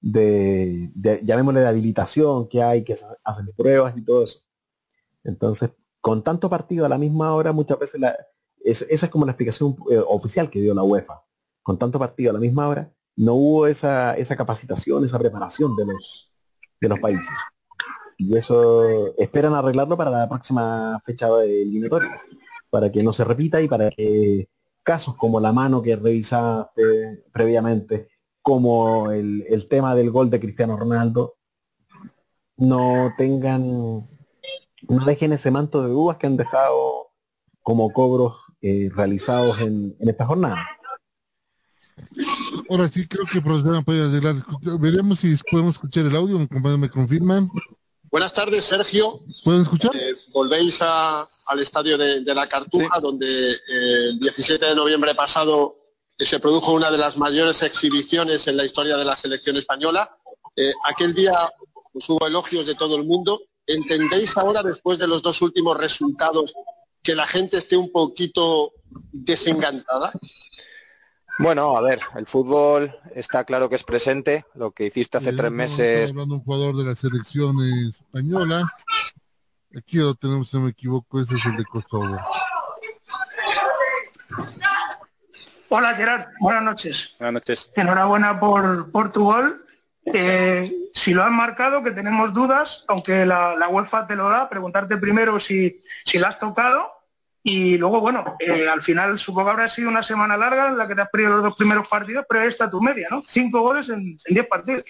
[0.02, 0.92] de,
[1.24, 2.94] llamémosle de habilitación que hay, que
[3.24, 4.40] hacen pruebas y todo eso.
[5.24, 5.72] Entonces,
[6.02, 8.02] con tanto partido a la misma hora, muchas veces
[8.64, 11.24] esa es como la explicación eh, oficial que dio la UEFA.
[11.64, 15.86] Con tanto partido a la misma hora, no hubo esa, esa capacitación, esa preparación de
[15.86, 16.32] los,
[16.80, 17.34] de los países
[18.18, 22.26] y eso esperan arreglarlo para la próxima fecha de eliminatorias,
[22.70, 24.50] para que no se repita y para que
[24.84, 28.08] casos como la mano que revisaste previamente,
[28.46, 31.34] como el, tema del gol de Cristiano Ronaldo,
[32.58, 34.08] no tengan,
[34.88, 37.08] no dejen ese manto de dudas que han dejado
[37.64, 40.64] como cobros eh, realizados en, esta jornada.
[42.70, 44.36] Ahora sí creo que el profesor puede arreglar.
[44.80, 46.38] Veremos si podemos escuchar el audio,
[46.78, 47.50] me confirman.
[48.12, 49.22] Buenas tardes, Sergio.
[49.44, 49.90] ¿Pueden escuchar?
[49.96, 55.85] Eh, volvéis al estadio de, la Cartuja, donde eh, el 17 de noviembre pasado
[56.18, 60.18] se produjo una de las mayores exhibiciones en la historia de la selección española.
[60.86, 61.34] aquel día
[61.92, 63.42] pues, hubo elogios de todo el mundo.
[63.68, 66.54] ¿Entendéis ahora, después de los dos últimos resultados,
[67.02, 68.74] que la gente esté un poquito
[69.12, 70.14] desencantada?
[71.40, 74.46] Bueno, a ver, el fútbol está claro que es presente.
[74.56, 76.12] Lo que hiciste hace tres meses.
[76.12, 77.58] Hablando un jugador de la selección
[77.90, 78.64] española.
[79.76, 82.16] Aquí lo tenemos, si no me equivoco, ese es el de Kosovo.
[85.70, 87.16] Hola Gerard, buenas noches.
[87.20, 87.72] Buenas noches.
[87.76, 89.66] Enhorabuena por, por tu gol.
[90.06, 94.48] Eh, si lo han marcado, que tenemos dudas, aunque la, la UEFA te lo da,
[94.48, 96.92] preguntarte primero si, si lo has tocado
[97.42, 100.88] y luego, bueno, eh, al final supongo que habrá sido una semana larga en la
[100.88, 103.22] que te has perdido los dos primeros partidos, pero ahí está tu media, ¿no?
[103.22, 104.84] Cinco goles en, diez partidos.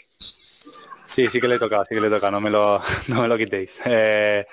[1.06, 3.22] Sí, sí que le he tocado, sí que le he tocado, no me lo, no
[3.22, 3.80] me lo quitéis.
[3.86, 4.46] Eh,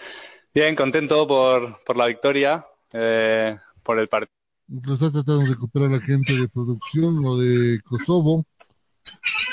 [0.54, 2.64] bien, contento por, por la victoria,
[3.82, 4.41] por el partido.
[4.80, 8.46] Lo está tratando de recuperar la gente de producción, lo de Kosovo.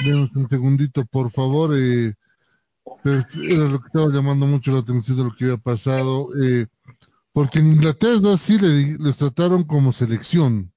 [0.05, 1.71] Denos un segundito, por favor.
[3.03, 6.29] pero era lo que estaba llamando mucho la atención de lo que había pasado.
[6.41, 6.67] Eh,
[7.33, 10.71] porque en Inglaterra sí le, trataron como selección.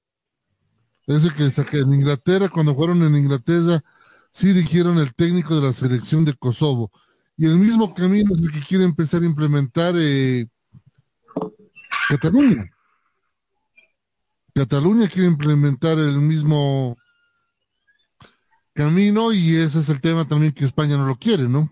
[1.07, 3.81] Eso que en Inglaterra, cuando fueron en Inglaterra,
[4.33, 6.91] sí dijeron el técnico de la selección de Kosovo.
[7.37, 10.47] Y el mismo camino es el que quiere empezar a implementar eh,
[12.09, 12.72] Cataluña.
[14.55, 16.95] Cataluña quiere implementar el mismo
[18.73, 21.71] camino y ese es el tema también que España no lo quiere, ¿no?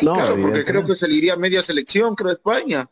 [0.00, 2.88] No, porque creo que saliría media selección, creo, España.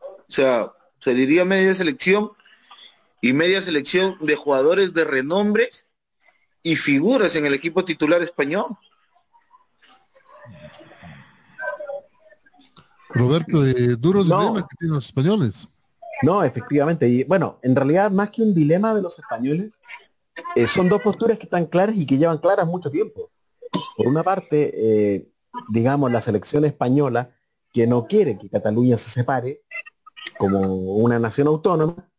[0.00, 2.32] O sea, saliría media selección
[3.20, 5.68] y media selección de jugadores de renombre
[6.62, 8.76] y figuras en el equipo titular español.
[13.10, 15.68] Roberto, eh, duro dilema que tienen los españoles.
[16.22, 17.08] No, efectivamente.
[17.08, 19.78] Y bueno, en realidad, más que un dilema de los españoles,
[20.54, 23.30] eh, son dos posturas que están claras y que llevan claras mucho tiempo.
[23.96, 24.72] Por una parte,
[25.14, 25.28] eh,
[25.68, 27.30] digamos, la selección española,
[27.72, 29.62] que no quiere que Cataluña se separe
[30.38, 30.58] como
[30.96, 32.10] una nación autónoma,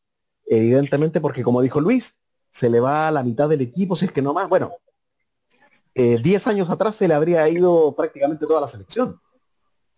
[0.46, 2.18] evidentemente porque, como dijo Luis,
[2.52, 4.50] se le va a la mitad del equipo, si es que no más.
[4.50, 4.72] Bueno,
[5.96, 9.20] 10 eh, años atrás se le habría ido prácticamente toda la selección.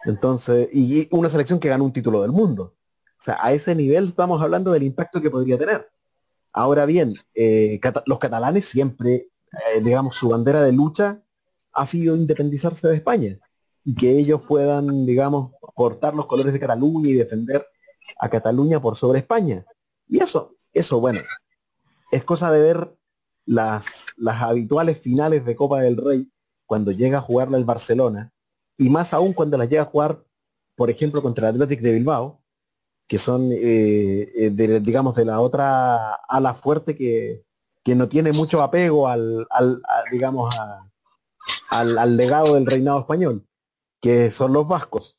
[0.06, 2.76] Entonces, y una selección que ganó un título del mundo.
[3.20, 5.90] O sea, a ese nivel estamos hablando del impacto que podría tener.
[6.54, 9.30] Ahora bien, eh, los catalanes siempre,
[9.76, 11.22] eh, digamos, su bandera de lucha
[11.74, 13.38] ha sido independizarse de España
[13.84, 17.66] y que ellos puedan, digamos, portar los colores de Cataluña y defender
[18.20, 19.66] a Cataluña por sobre España.
[20.08, 21.22] Y eso, eso, bueno,
[22.12, 22.96] es cosa de ver
[23.46, 26.32] las, habituales finales de Copa del Rey
[26.66, 28.32] cuando llega a jugarla el Barcelona
[28.78, 30.24] y más aún cuando las llega a jugar,
[30.76, 32.39] por ejemplo, contra el Athletic de Bilbao,
[33.10, 37.44] que son, eh, eh, digamos, de la otra ala fuerte que,
[37.84, 39.82] que no tiene mucho apego al, al
[40.12, 40.56] digamos,
[41.72, 43.48] al, al, legado del reinado español,
[44.00, 45.18] que son los vascos.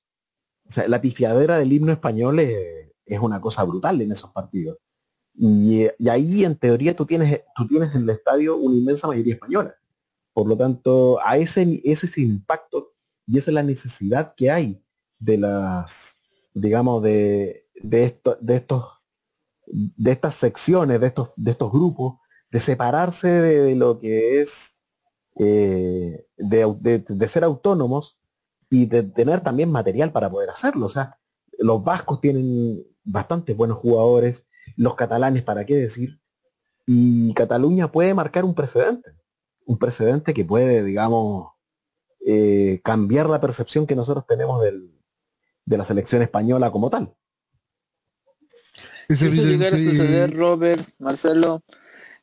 [0.69, 4.79] O sea, la pifiadera del himno español es, es una cosa brutal en esos partidos.
[5.35, 9.75] Y, ahí, en teoría, tú tienes, tú tienes en el estadio una inmensa mayoría española.
[10.33, 12.93] Por lo tanto, a ese, ese es impacto
[13.27, 14.81] y esa es la necesidad que hay
[15.19, 16.21] de las,
[16.55, 18.85] digamos, de, de, de estos
[19.73, 22.19] de estas secciones, de estos, de estos grupos,
[22.51, 24.81] de separarse de, lo que es
[25.39, 28.19] eh, de, de, ser autónomos
[28.69, 30.87] y de tener también material para poder hacerlo.
[30.87, 31.19] O sea,
[31.59, 36.21] los vascos tienen bastante buenos jugadores, los catalanes, ¿para qué decir?
[36.87, 39.11] Y Cataluña puede marcar un precedente,
[39.65, 41.53] un precedente que puede, digamos,
[42.27, 44.93] eh, cambiar la percepción que nosotros tenemos del,
[45.65, 47.15] de la selección española como tal.
[49.17, 51.63] Si eso llegara a suceder, Robert, Marcelo,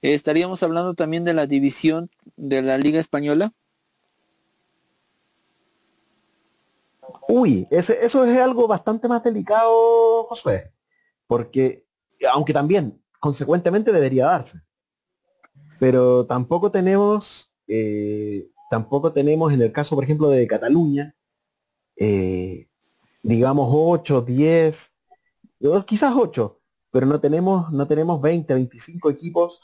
[0.02, 3.54] ¿estaríamos hablando también de la división de la Liga Española?
[7.28, 10.72] Uy, ese, eso es algo bastante más delicado, Josué,
[11.28, 11.86] porque
[12.32, 14.62] aunque también consecuentemente debería darse,
[15.80, 21.16] pero tampoco tenemos, eh, tampoco tenemos en el caso, por ejemplo, de Cataluña,
[21.98, 22.70] eh,
[23.24, 24.96] digamos 8, 10,
[25.86, 26.57] quizás 8,
[26.98, 29.62] pero no tenemos, no tenemos 20, 25 equipos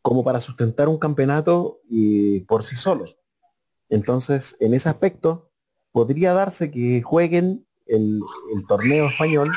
[0.00, 3.18] como para sustentar un campeonato y por sí solos.
[3.90, 5.50] Entonces, en ese aspecto,
[5.92, 8.22] podría darse que jueguen el,
[8.66, 9.52] torneo español,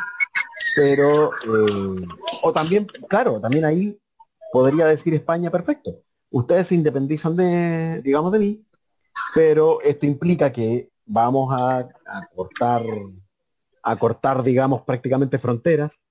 [0.76, 1.96] pero, eh,
[2.44, 3.98] o también, claro, también ahí
[4.52, 6.02] podría decir España, perfecto.
[6.30, 8.66] Ustedes se independizan de, digamos, de mí,
[9.34, 11.88] pero esto implica que vamos a,
[12.36, 12.84] cortar,
[13.84, 16.02] a cortar, digamos, prácticamente fronteras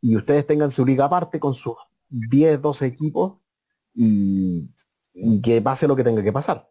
[0.00, 1.74] y ustedes tengan su liga aparte con sus
[2.08, 3.38] 10, 12 equipos
[3.94, 4.68] y,
[5.42, 6.68] que pase lo que tenga que pasar.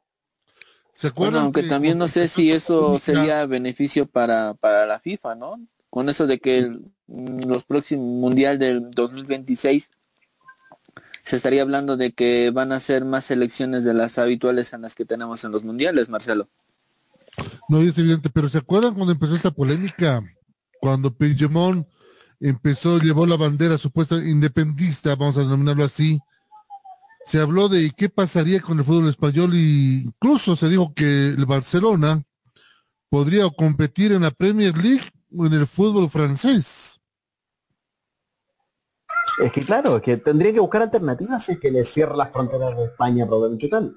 [0.93, 5.59] ¿Se bueno, aunque también no sé si eso sería beneficio para, para la FIFA, ¿no?
[5.89, 9.91] Con eso de que el, los próximos mundial del 2026
[11.23, 14.95] se estaría hablando de que van a ser más selecciones de las habituales en las
[14.95, 16.49] que tenemos en los mundiales, Marcelo.
[17.67, 20.21] No, es evidente, pero ¿se acuerdan cuando empezó esta polémica?
[20.80, 21.88] Cuando Puigdemont
[22.40, 26.20] empezó, llevó la bandera supuesta independista, vamos a denominarlo así,
[27.26, 31.46] se habló de qué pasaría con el fútbol español y incluso se dijo que el
[31.46, 32.24] Barcelona
[33.10, 37.00] podría competir en la Premier League o en el fútbol francés.
[39.44, 42.32] Es que claro, es que tendría que buscar alternativas si es que le cierra las
[42.32, 43.96] fronteras de España probablemente tal.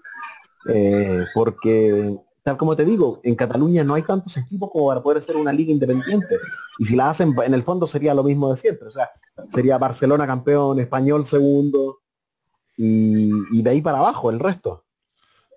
[0.68, 5.18] Eh, porque, tal como te digo, en Cataluña no hay tantos equipos como para poder
[5.18, 6.36] hacer una liga independiente.
[6.78, 8.88] Y si la hacen, en el fondo sería lo mismo de siempre.
[8.88, 9.10] O sea,
[9.52, 12.00] sería Barcelona campeón, español segundo,
[12.76, 14.84] y, de ahí para abajo el resto.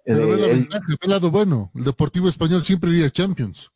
[0.06, 0.70] el,
[1.08, 3.72] lado bueno, el Deportivo Español siempre iría Champions.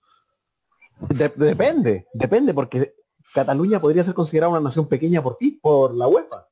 [1.35, 2.93] depende, depende, porque
[3.33, 6.47] Cataluña podría ser considerada una nación pequeña por fin, por la UEFA.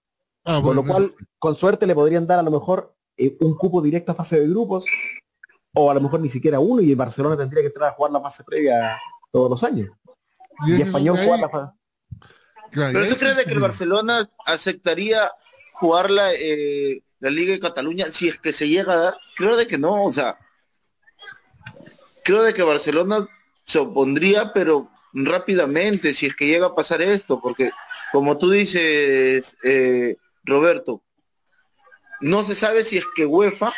[0.45, 3.81] Ah, por lo cual, con suerte le podrían dar a lo mejor eh, un cupo
[3.81, 4.85] directo a fase de grupos,
[5.77, 8.21] o a lo mejor ni siquiera uno, y Barcelona tendría que entrar a jugar la
[8.21, 8.99] fase previa
[9.31, 9.89] todos los años.
[10.65, 11.71] Y, Español jugar la fase.
[12.71, 15.31] Pero tú crees que el Barcelona aceptaría
[15.73, 19.17] jugar la, eh, la Liga de Cataluña si es que se llega a dar?
[19.35, 20.37] Creo de que no, o sea,
[22.23, 23.27] creo de que Barcelona
[23.65, 27.71] se opondría, pero rápidamente, si es que llega a pasar esto, porque
[28.11, 31.03] como tú dices, eh, Roberto,
[32.19, 33.73] no se sabe si es que UEFA,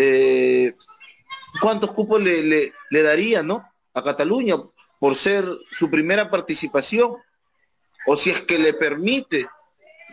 [0.00, 0.76] eh,
[1.60, 3.68] cuántos cupos le, daría, ¿no?
[3.94, 4.54] A Cataluña
[5.00, 7.16] por ser su primera participación,
[8.06, 9.48] o si es que le permite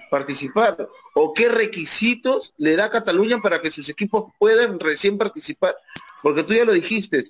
[0.10, 5.76] participar, o qué requisitos le da Cataluña para que sus equipos puedan recién participar,
[6.24, 7.24] porque tú ya lo dijiste,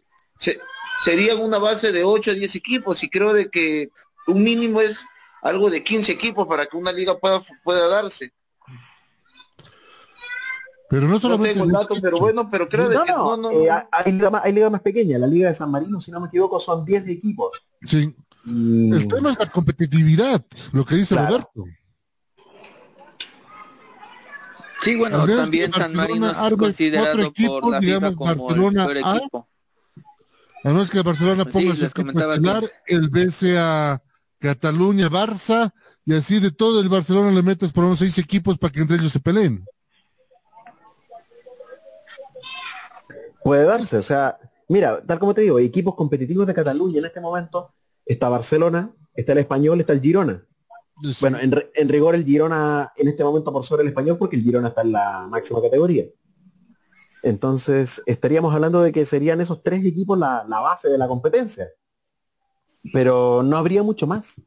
[1.04, 3.90] serían una base de 8 a 10 equipos y creo de que
[4.28, 5.06] un mínimo es
[5.42, 8.32] algo de 15 equipos para que una liga pueda darse.
[10.90, 11.60] Pero no solamente...
[11.60, 14.54] tengo el pero bueno, pero creo de que no, no, eh, hay, liga más, hay
[14.54, 17.64] liga más pequeña, la Liga de San Marino, si no me equivoco, son 10 equipos.
[17.86, 18.16] Sí.
[18.46, 21.66] El tema es la competitividad, lo que dice Roberto.
[24.82, 29.50] Sí, bueno, también San Marino es considerado por la FIFA como Barcelona el peor equipo.
[30.64, 34.02] A menos que Barcelona ponga su estelar, el BC a
[34.40, 35.74] Cataluña, Barça,
[36.06, 38.98] y así de todo el Barcelona le metes por unos seis equipos para que entre
[38.98, 39.66] ellos se peleen.
[43.46, 47.22] Puede darse, o sea, mira, tal como te digo, equipos competitivos de Cataluña en este
[47.22, 50.44] momento, está Barcelona, está el Español, está el Girona.
[51.22, 54.42] Bueno, en, en, rigor el Girona en este momento por sobre el Español porque el
[54.42, 56.06] Girona está en la máxima categoría.
[57.22, 61.70] Entonces, estaríamos hablando de que serían esos tres equipos la, base de la competencia.
[62.94, 64.42] Pero no habría mucho más.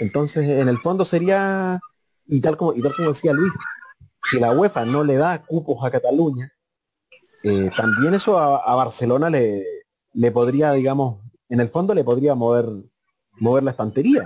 [0.00, 1.78] Entonces, en el fondo sería,
[2.26, 3.52] y tal como, y tal como decía Luis,
[4.30, 6.51] si la UEFA no le da cupos a Cataluña,
[7.42, 9.64] eh, también eso a, Barcelona le,
[10.12, 12.66] le, podría, digamos, en el fondo le podría mover,
[13.38, 14.22] mover la estantería.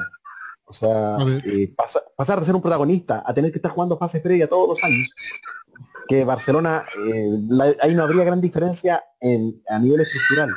[0.64, 1.74] O sea, eh,
[2.16, 5.08] pasar de ser un protagonista a tener que estar jugando fases previa todos los años,
[6.08, 10.50] que Barcelona, eh, ahí no habría gran diferencia en, a nivel estructural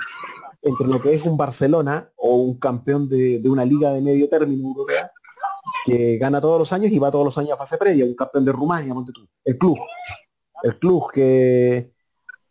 [0.61, 4.67] entre lo que es un Barcelona o un campeón de, una liga de medio término
[4.67, 5.11] europea
[5.85, 8.45] que gana todos los años y va todos los años a fase previa, un campeón
[8.45, 8.93] de Rumania,
[9.45, 9.77] el club.
[10.61, 11.93] El club que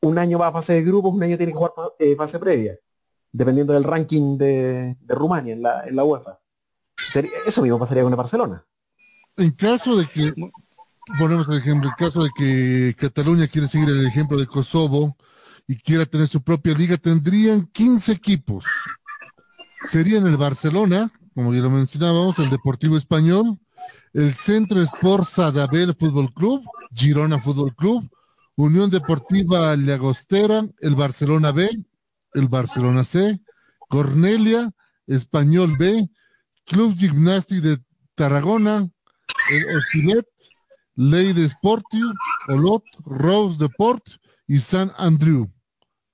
[0.00, 2.78] un año va a fase de grupos, un año tiene que jugar eh, fase previa,
[3.32, 6.38] dependiendo del ranking de, Rumania en la, en la UEFA.
[7.46, 8.64] eso mismo pasaría con el Barcelona.
[9.36, 10.32] En caso de que
[11.18, 15.16] ponemos el ejemplo, el caso de que Cataluña quiere seguir el ejemplo de Kosovo
[15.66, 18.66] y quiera tener su propia liga, tendrían 15 equipos.
[19.86, 23.58] Serían el Barcelona, como ya lo mencionábamos, el Deportivo Español,
[24.12, 28.10] el Centro Sport Sadabel Fútbol Club, Girona Fútbol Club,
[28.58, 31.70] Unión Deportiva Llagostera, el Barcelona B,
[32.34, 33.40] el Barcelona C,
[33.88, 34.72] Cornelia,
[35.06, 36.10] Español B,
[36.64, 37.78] Club Gimnasti de
[38.16, 38.90] Tarragona,
[39.52, 40.26] el Oscilet,
[40.96, 42.12] Ley de Sporting,
[42.48, 44.04] Olot, Rose Deport
[44.48, 45.48] y San Andrew.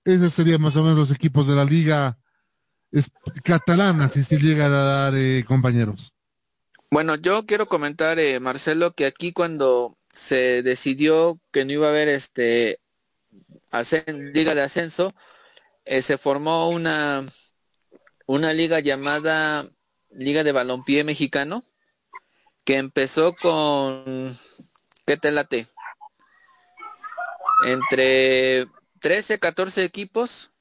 [0.04, 2.18] Esos serían más o menos los equipos de la liga
[3.42, 6.12] catalana, si se llega a dar, eh, compañeros.
[6.90, 11.90] Bueno, yo quiero comentar, eh, Marcelo, que aquí cuando se decidió que no iba a
[11.90, 12.80] haber este
[14.06, 15.14] liga de ascenso,
[15.84, 17.26] eh, se formó una,
[18.26, 19.68] una liga llamada
[20.10, 21.64] Liga de Balompié Mexicano,
[22.64, 24.38] que empezó con,
[25.04, 25.66] ¿qué te late?
[27.66, 28.66] Entre
[29.00, 30.52] 13, 14 equipos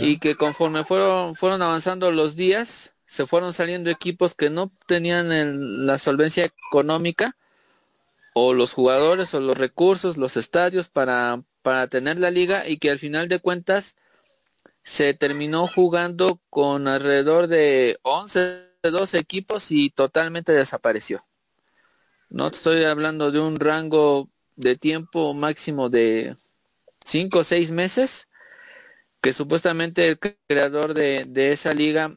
[0.00, 5.86] y que conforme fueron, fueron avanzando los días, se fueron saliendo equipos que no tenían
[5.86, 7.37] la solvencia económica
[8.40, 12.90] o los jugadores o los recursos, los estadios para, para tener la liga y que
[12.90, 13.96] al final de cuentas
[14.84, 21.26] se terminó jugando con alrededor de 11, 12 equipos y totalmente desapareció.
[22.28, 26.36] No estoy hablando de un rango de tiempo máximo de
[27.04, 28.28] 5 o 6 meses,
[29.20, 32.16] que supuestamente el creador de, de esa liga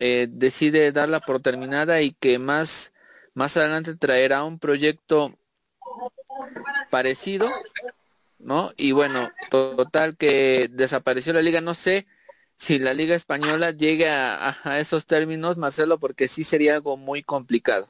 [0.00, 2.92] eh, decide darla por terminada y que más,
[3.34, 5.36] más adelante traerá un proyecto
[6.90, 7.50] parecido,
[8.38, 8.72] ¿no?
[8.76, 12.06] Y bueno, total que desapareció la liga, no sé
[12.56, 17.88] si la liga española llegue a, esos términos, Marcelo, porque sí sería algo muy complicado.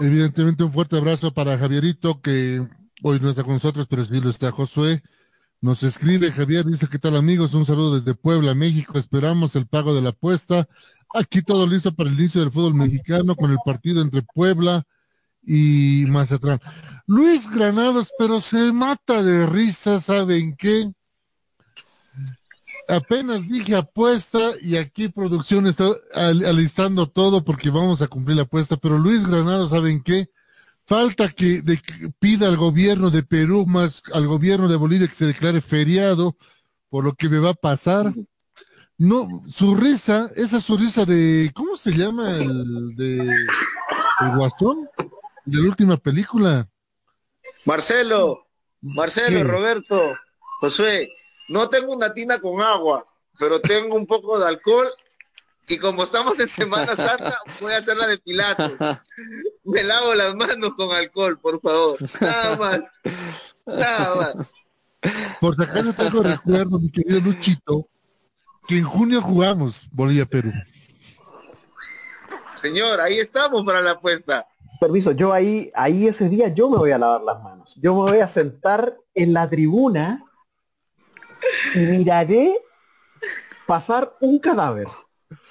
[0.00, 2.66] Evidentemente un fuerte abrazo para Javierito, que
[3.02, 5.02] hoy no está con nosotros, pero sí lo está Josué.
[5.60, 7.52] Nos escribe Javier, dice, ¿qué tal amigos?
[7.52, 8.98] Un saludo desde Puebla, México.
[8.98, 10.66] Esperamos el pago de la apuesta.
[11.12, 14.86] Aquí todo listo para el inicio del fútbol mexicano con el partido entre Puebla
[15.42, 16.60] Mazatlán.
[17.06, 20.92] Luis Granados, pero se mata de risa, ¿saben qué?
[22.88, 28.76] Apenas dije apuesta y aquí producción está alistando todo porque vamos a cumplir la apuesta,
[28.76, 30.28] pero Luis Granados, ¿saben qué?
[30.84, 31.62] Falta que,
[32.18, 36.36] pida al gobierno de Perú más al gobierno de Bolivia que se declare feriado
[36.88, 38.12] por lo que me va a pasar.
[38.98, 44.88] No, su risa, esa su risa de, ¿cómo se llama el de el Guasón?
[45.44, 46.68] De la última película.
[47.64, 48.46] Marcelo,
[48.80, 50.14] Marcelo, Roberto,
[50.60, 51.08] Josué,
[51.48, 53.06] no tengo una tina con agua,
[53.38, 54.88] pero tengo un poco de alcohol
[55.68, 58.72] y como estamos en Semana Santa, voy a hacer la de Pilatos.
[59.64, 61.98] Me lavo las manos con alcohol, por favor.
[62.20, 62.80] Nada más.
[63.66, 64.52] Nada más.
[65.40, 67.88] Por si acaso tengo recuerdo, mi querido Luchito,
[68.66, 70.52] que en junio jugamos Bolivia-Perú.
[72.56, 74.46] Señor, ahí estamos para la apuesta
[74.80, 77.78] permiso, yo ahí, ahí ese día yo me voy a lavar las manos.
[77.80, 80.24] Yo me voy a sentar en la tribuna
[81.74, 82.58] y miraré
[83.66, 84.88] pasar un cadáver.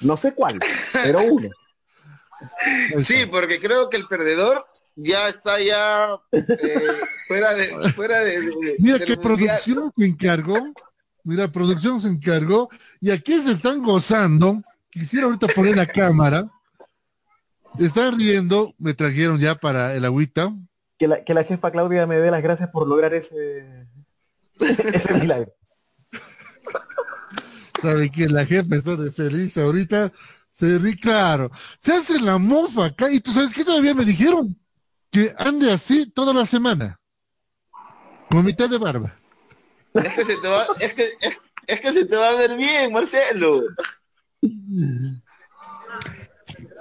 [0.02, 0.60] No sé cuál,
[0.92, 1.48] pero uno.
[3.04, 4.66] Sí, porque creo que el perdedor
[4.96, 6.48] ya está ya eh,
[7.28, 10.74] fuera de fuera de, mira que producción se encargó
[11.26, 12.70] mira producción se encargó
[13.02, 16.50] y aquí se están gozando quisiera ahorita poner la cámara
[17.78, 20.54] están riendo, me trajeron ya para el agüita.
[20.98, 23.88] Que la, que la jefa Claudia me dé las gracias por lograr ese,
[24.60, 25.54] ese milagro.
[27.82, 30.12] ¿Sabe que La jefa está de feliz ahorita.
[30.52, 31.52] Se ríe, claro.
[31.82, 33.10] Se hace la mofa acá.
[33.10, 34.60] Y tú sabes que todavía me dijeron
[35.10, 37.00] que ande así toda la semana.
[38.30, 39.16] Con mitad de barba.
[39.94, 41.10] Es que se te va, es que,
[41.68, 43.62] es que se te va a ver bien, Marcelo.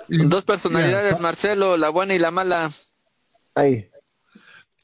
[0.08, 2.70] Dos personalidades, Marcelo, la buena y la mala.
[3.54, 3.90] Ahí.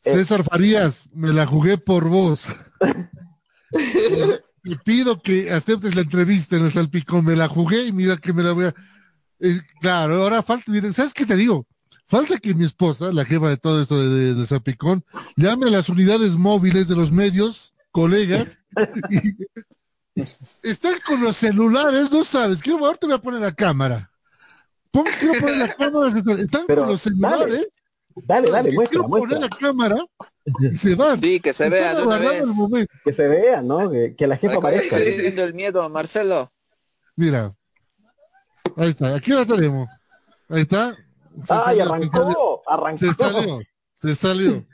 [0.03, 2.45] César Farías, me la jugué por vos.
[4.65, 7.25] Te pido que aceptes la entrevista en el salpicón.
[7.25, 8.75] Me la jugué y mira que me la voy a.
[9.41, 10.73] Eh, claro, ahora falta.
[10.93, 11.67] ¿Sabes qué te digo?
[12.07, 15.05] Falta que mi esposa, la jefa de todo esto de, de, salpicón,
[15.37, 18.59] llame a las unidades móviles de los medios, colegas,
[20.63, 22.61] están con los celulares, no sabes.
[22.61, 24.11] Quiero, ahora te voy a poner la cámara.
[24.95, 27.69] Pon, quiero poner la cámara, están con los celulares.
[28.15, 29.97] Dale, dale, muestra, quiero poner la cámara
[30.61, 31.19] y se van.
[31.19, 32.45] Sí, que se vea de una vez.
[33.05, 33.91] Que se vea, ¿no?
[33.91, 34.97] Que, que la jefa aparezca.
[34.97, 36.49] Estoy viendo el miedo, Marcelo.
[37.17, 37.57] Mira.
[38.77, 39.89] Ahí está, aquí la tenemos.
[40.49, 40.97] Ahí está.
[41.49, 42.99] Ay, arrancó, arrancó.
[42.99, 43.61] Se salió,
[43.95, 44.65] se salió.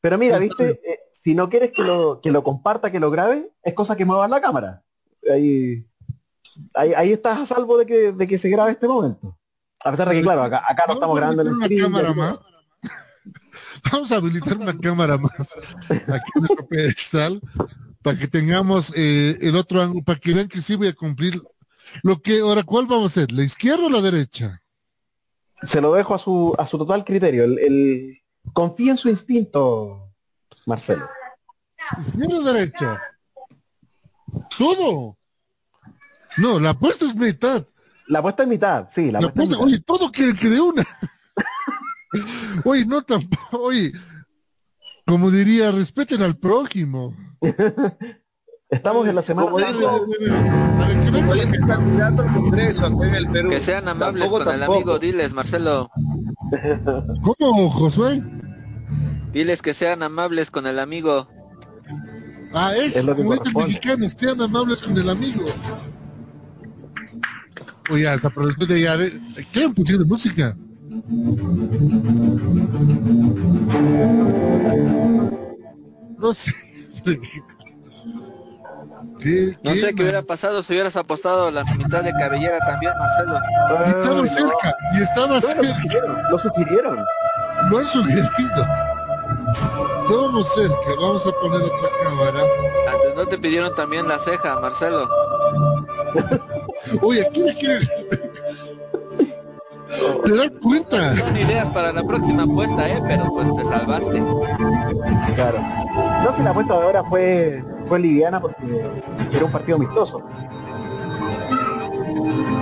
[0.00, 3.52] Pero mira, viste, eh, si no quieres que lo, que lo comparta, que lo grabe,
[3.62, 4.82] es cosa que muevas la cámara.
[5.30, 5.86] Ahí,
[6.72, 9.36] ahí, ahí estás a salvo de que, de que se grabe este momento.
[9.84, 11.82] A pesar de que, claro, acá, acá no estamos grabando en el stream.
[11.84, 12.40] Cámara más.
[13.90, 15.32] Vamos a habilitar una cámara más
[15.88, 17.40] aquí en nuestro pedestal
[18.02, 21.40] para que tengamos eh, el otro ángulo, para que vean que sí voy a cumplir
[22.02, 23.32] lo que, ahora, ¿cuál vamos a hacer?
[23.32, 24.62] ¿La izquierda o la derecha?
[25.62, 27.44] Se lo dejo a su, a su total criterio.
[27.44, 28.22] El, el...
[28.52, 30.10] Confía en su instinto,
[30.64, 31.08] Marcelo.
[32.00, 33.02] ¿Izquierda o derecha?
[34.56, 35.18] Todo.
[36.38, 37.66] No, la apuesta es mitad.
[38.10, 39.12] La apuesta es mitad, sí.
[39.12, 40.84] La, apuesta, Oye, todo que, que de una.
[42.64, 43.92] oye, no tampoco, oye,
[45.06, 47.14] como diría, respeten al prójimo.
[48.68, 49.48] Estamos en la semana.
[49.48, 53.48] Como dijo, como dijo el candidato al Congreso acá en el Perú.
[53.48, 55.88] Que sean amables Tampoco, con el amigo, diles, Marcelo.
[57.38, 58.24] ¿Cómo, Josué?
[59.30, 61.28] Diles que sean amables con el amigo.
[62.52, 65.44] Ah, es, Es lo que como dicen mexicanos, sean amables con el amigo.
[67.88, 69.20] Oye, hasta producción de ya de...
[69.52, 70.56] ¿Qué pusieron música?
[76.18, 76.52] No sé.
[79.18, 82.92] ¿Qué, No qué, sé qué hubiera pasado si hubieras apostado la mitad de cabellera también,
[82.98, 83.38] Marcelo.
[83.86, 85.62] Y estaba cerca, y estaba No, lo cerca.
[85.62, 86.98] sugirieron, lo sugirieron.
[87.70, 88.28] Lo han sugerido.
[90.02, 92.40] Estábamos cerca, vamos a poner otra cámara.
[92.92, 95.08] Antes no te pidieron también la ceja, Marcelo.
[97.02, 97.86] Oye, ¿a quién le quiere?
[100.24, 101.16] ¿Te das cuenta?
[101.16, 104.22] Son ideas para la próxima apuesta, eh, pero pues te salvaste.
[105.34, 105.58] Claro.
[106.22, 108.84] No si la apuesta de ahora fue, fue liviana porque
[109.32, 110.22] era un partido amistoso.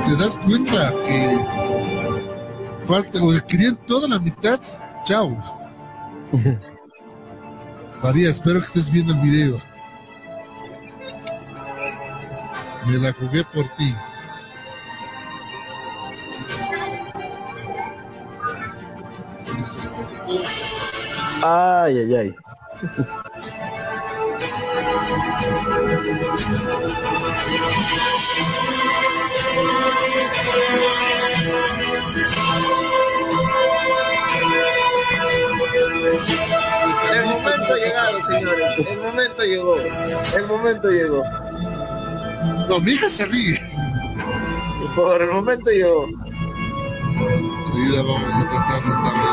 [0.07, 1.39] ¿Te das cuenta que
[2.87, 4.59] falta, o querían toda la mitad?
[5.05, 5.37] Chao.
[8.03, 9.59] María, espero que estés viendo el video.
[12.87, 13.95] Me la jugué por ti.
[21.51, 22.35] Ay, ay, ay.
[37.15, 38.87] El momento ha llegado, señores.
[38.87, 39.77] El momento llegó.
[40.37, 41.23] El momento llegó.
[42.69, 43.59] No, mi hija se ríe.
[44.95, 46.09] Por el momento llegó.
[47.97, 49.28] Vamos a tratar de establecer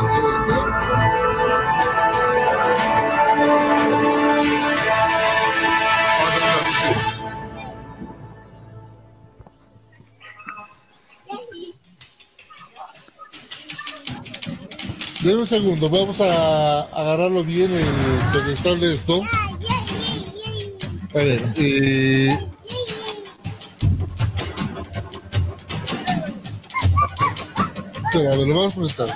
[15.26, 17.84] Deme un segundo, vamos a agarrarlo bien el
[18.32, 19.22] pedestal de esto.
[21.12, 22.28] A ver, eh,
[28.04, 29.08] Espera, a ver, lo vamos a prestar.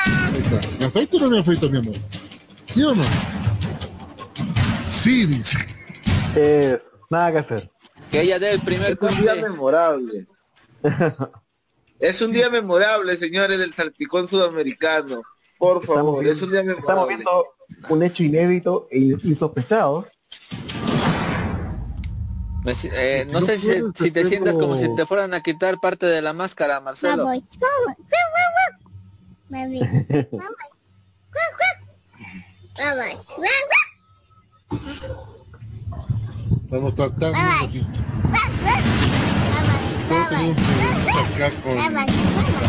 [0.00, 0.60] Ahí está.
[0.80, 1.94] ¿Me afeito o no me afeito, mi amor?
[2.74, 3.04] ¿Sí o no?
[4.88, 5.56] Sí, dice.
[6.34, 7.70] Eso, nada que hacer.
[8.10, 10.26] Que ella dé el primer Es un día memorable.
[12.00, 15.22] Es un día memorable, señores del salpicón sudamericano.
[15.58, 17.16] Por favor, es un día Estamos memorable.
[17.16, 17.46] viendo
[17.90, 20.06] un hecho inédito e insospechado.
[22.92, 26.22] Eh, no No sé si, te sientas como si te fueran a quitar parte de
[26.22, 27.24] la máscara, Marcelo.
[27.24, 28.80] Vamos, vamos, vamos,
[29.50, 29.80] vamos,
[30.30, 30.56] vamos, vamos,
[36.64, 37.38] Estamos tratando.
[40.10, 41.90] Acá con la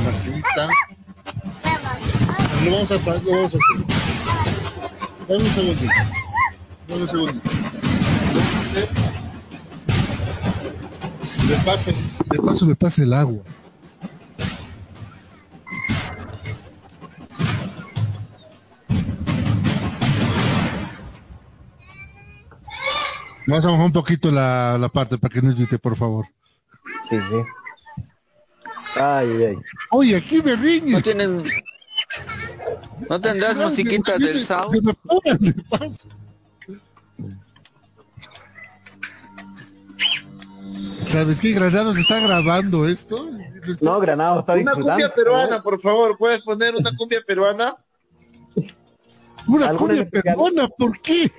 [0.01, 0.69] maquinita.
[2.63, 3.59] Lo vamos a, lo vamos a hacer.
[5.27, 5.93] Dame un segundito.
[6.87, 7.49] Dame un segundito.
[11.47, 11.95] Le pase,
[12.29, 13.41] de paso me pasa el agua.
[23.47, 26.27] Vamos a bajar un poquito la, la parte para que no grite, por favor.
[27.09, 28.03] Sí, sí.
[28.95, 29.57] Ay, ay, ay.
[29.91, 30.91] Oye, aquí me riñe.
[30.91, 31.43] No tienen...
[33.09, 34.69] ¿No tendrás musiquita del Sao?
[34.71, 34.95] Me.
[41.11, 41.51] ¿Sabes qué?
[41.51, 43.29] Granados está grabando esto.
[43.81, 46.17] No, Granado está Una cumbia peruana, por favor.
[46.17, 47.75] ¿Puedes poner una cumbia peruana?
[49.47, 51.31] Una ¿Alguna cumbia peruana, ¿por qué?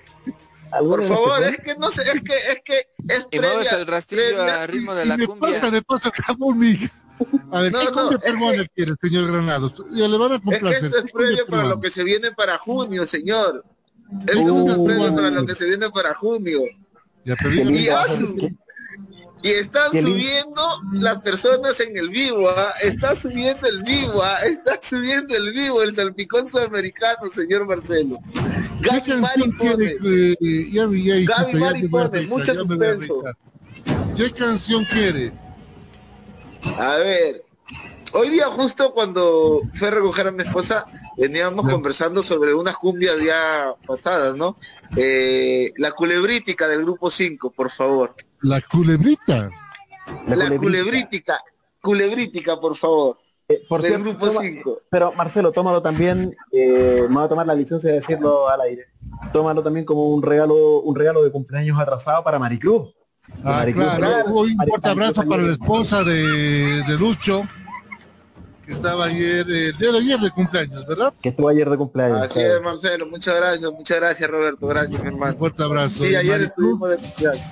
[0.73, 3.87] ¿Alguna Por favor, es que no sé, es que, es que es Y mueves el
[3.87, 5.51] rastrillo previa- a ritmo de Y la me cumbia.
[5.53, 6.91] pasa, me pasa jamón, mija.
[7.53, 7.87] A ver, No, ¿qué
[8.33, 9.75] no, cumbia quiere, señor Granados?
[9.93, 10.85] Ya le van a Es que complacer.
[10.85, 13.64] esto es ¿Qué cumbia previo para lo que se viene para junio, señor.
[14.27, 16.62] Esto es un previo para lo que se viene para junio.
[17.25, 17.97] Ya, Y, lindo
[19.43, 20.62] y están subiendo
[20.93, 22.72] las personas en el vivo, ¿ah?
[22.82, 24.38] está subiendo el vivo, ¿ah?
[24.45, 28.18] está subiendo el vivo el salpicón sudamericano, señor Marcelo.
[28.82, 32.09] ¿Qué Gaby Mari pone, que ya vi ya hijita, Gaby ya Mari me voy a
[32.11, 33.22] pone, mucho ya suspenso.
[34.16, 35.32] ¿Qué canción quiere?
[36.78, 37.45] A ver,
[38.12, 40.86] hoy día justo cuando fue a recoger a mi esposa,
[41.16, 41.72] veníamos Ya.
[41.72, 44.57] conversando sobre unas cumbias ya pasadas, ¿no?
[44.97, 48.14] Eh, la culebrítica del grupo 5, por favor.
[48.43, 49.51] La culebrita.
[50.26, 51.38] La La, culebrítica.
[51.80, 53.18] culebrítica, por favor.
[53.49, 54.78] Eh, por del cierto, grupo toma- 5.
[54.90, 56.34] pero Marcelo, tómalo también.
[56.53, 58.86] Eh, me voy a tomar la licencia de decirlo al aire.
[59.32, 62.93] tómalo también como un regalo, un regalo de cumpleaños atrasado para Maricruz.
[63.45, 64.26] Ah, Maricruz, claro.
[64.34, 67.43] Un fuerte abrazo para la esposa de, de Lucho,
[68.65, 71.13] que estaba ayer, eh, el día de ayer de cumpleaños, ¿verdad?
[71.21, 72.21] Que estuvo ayer de cumpleaños.
[72.23, 73.07] Así es, Marcelo.
[73.07, 74.67] Muchas gracias, muchas gracias, Roberto.
[74.67, 75.33] Gracias, mi hermano.
[75.33, 76.05] Un fuerte abrazo.
[76.05, 77.43] Sí, ayer estuvimos de cumpleaños.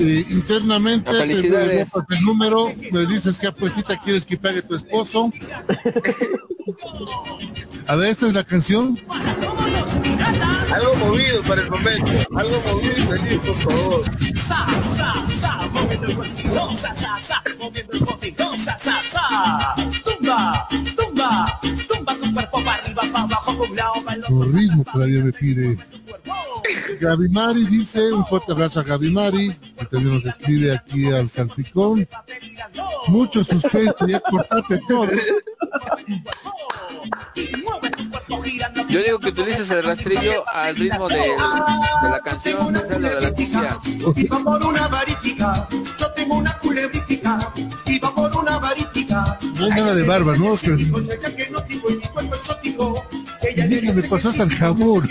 [0.00, 1.90] eh, internamente te Felicidades.
[1.90, 5.30] botas el número, me dices qué apuestita quieres que pague tu esposo.
[7.86, 8.98] A ver, esta es la canción.
[10.72, 12.12] Algo movido para el momento.
[12.36, 14.02] Algo movido y feliz, por favor.
[14.36, 19.74] Sa, sa, sa, moviendo el sa, sa, sa, moviendo el cotito, sa, sa, sa.
[20.40, 24.38] Tumba, tumba, tumba tu cuerpo para arriba, para abajo, para un lado, para el otro.
[24.38, 25.78] Tu ritmo todavía me pide.
[27.00, 31.28] Gaby Mari dice, un fuerte abrazo a Gaby Mari, que también nos escribe aquí al
[31.28, 32.06] salpicón.
[33.08, 35.08] Mucho suspenso, ya cortate todo.
[38.88, 43.78] Yo digo que utilices el rastrillo al ritmo de, de la canción, de la cumbia.
[44.16, 45.68] Iba por una varítica,
[45.98, 47.38] yo tengo una culebrítica,
[49.58, 50.56] No hay nada de barba, ¿no?
[50.56, 53.04] Que, Ya que no tengo en mi cuerpo exótico,
[53.42, 55.10] ella Dije que me pasó hasta el jabón.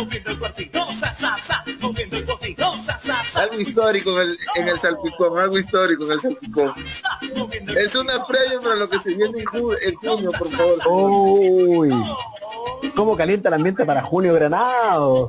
[0.00, 3.42] Sa, sa, sa, moviendo el cuerpito, sa, sa, sa, moviendo el cotito, sa, sa, sa.
[3.42, 6.72] Algo histórico en el, en el salpicón, algo histórico en el salpicón.
[7.76, 10.78] Es una previa para lo que se viene en, ju- en junio, por favor.
[10.88, 11.90] Uy,
[12.94, 15.28] cómo calienta el ambiente para junio Granado.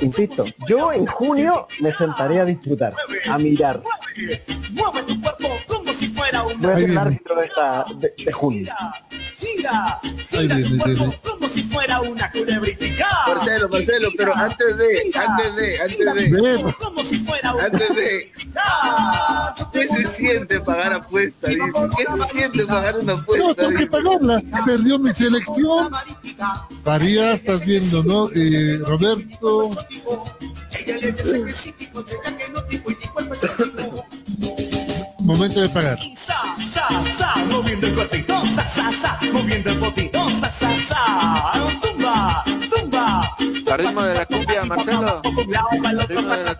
[0.00, 2.94] Insisto, yo en junio me sentaré a disfrutar,
[3.30, 3.80] a mirar.
[6.60, 8.72] Voy a ser el árbitro de esta de, de junio.
[9.38, 11.20] Gira, gira viene, tu cuerpo viene.
[11.22, 13.08] como si fuera una culebrítica.
[13.26, 17.94] Marcelo, Marcelo, pero antes de, antes de, antes de, Ven, Como si fuera una antes
[17.94, 18.32] de,
[19.72, 21.48] ¿qué se siente pagar apuesta?
[21.48, 21.60] Dice,
[21.96, 23.54] ¿qué se siente pagar una no, apuesta?
[23.54, 24.42] tengo que pagarla.
[24.64, 25.90] Perdió mi selección.
[26.84, 28.30] María, estás viendo, ¿no?
[28.34, 29.70] Eh, Roberto,
[30.78, 32.14] Ella le dice que sí, tipo, que
[32.52, 33.67] no tipo y cuerpo exótico.
[35.28, 35.98] Momento de pagar.
[37.50, 38.42] Moviendo el cuerpito,
[39.30, 39.78] moviendo el.
[41.82, 43.36] Tumba, tumba.
[43.70, 45.20] Al ritmo de la cumbia, Marcelo.
[45.84, 46.54] Al ritmo de la.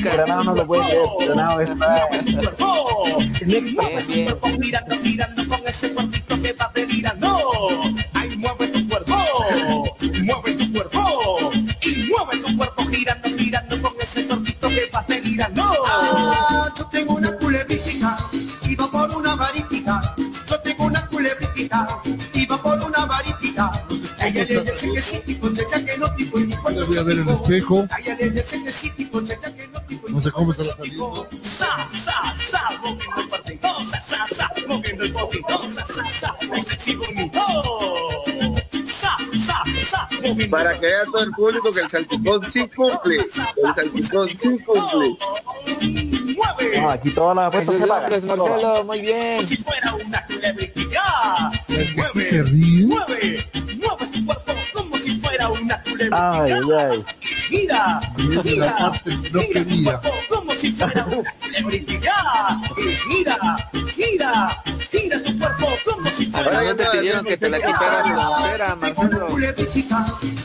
[0.00, 1.74] Granado no lo puede creer, Granado está
[2.40, 3.18] cuerpo.
[3.40, 7.19] en Mueve tu cuerpo mirando, mirando con ese cuerpito que va delirando.
[36.62, 37.40] Sexy bonito.
[38.86, 43.16] Sa, sa, sa, moviendo Para que vea todo el público que el salpicón sí cumple.
[43.16, 43.30] El
[43.74, 45.16] salpicón sí cumple.
[46.80, 48.26] No, aquí todas las apuestas se pagan.
[48.26, 49.36] Marcelo, muy bien.
[49.36, 51.02] como si fuera una culebrítica.
[51.48, 52.86] ¿Aquí se Mueve, ríe?
[52.86, 56.42] mueve, mueve tu cuerpo como si fuera una culebrítica.
[56.42, 57.04] Ay, ay,
[57.50, 58.92] Gira, la gira,
[59.32, 62.14] no gira tu cuerpo como si fuera una culebrítica.
[62.78, 63.36] Y gira,
[63.92, 68.06] gira, gira tu cuerpo como si fuera Ahora ya te pidieron que te la quitaras
[68.44, 69.28] cera, Marcelo.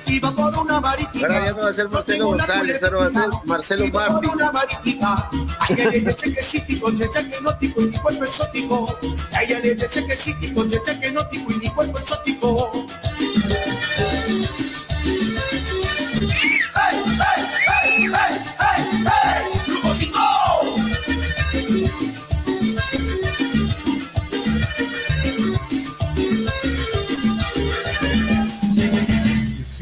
[0.07, 0.75] Iba por una.
[0.77, 4.13] Ahora ya no va a ser Marcelo González, ahora va a ser Marcelo Iba por
[4.13, 4.29] Martí.
[4.33, 5.29] una varítica.
[5.59, 8.99] A ella le dice que sí, tipo, ya que no, tipo, y mi cuerpo exótico.
[9.31, 12.71] A ella le dice que sí, tipo, ya que no, tipo, y mi cuerpo exótico.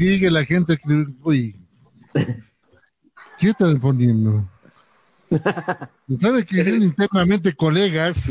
[0.04, 1.06] Sigue la gente que...
[1.22, 1.56] Uy.
[3.38, 4.46] ¿Qué están poniendo?
[6.20, 8.22] ¿Sabe que internamente colegas?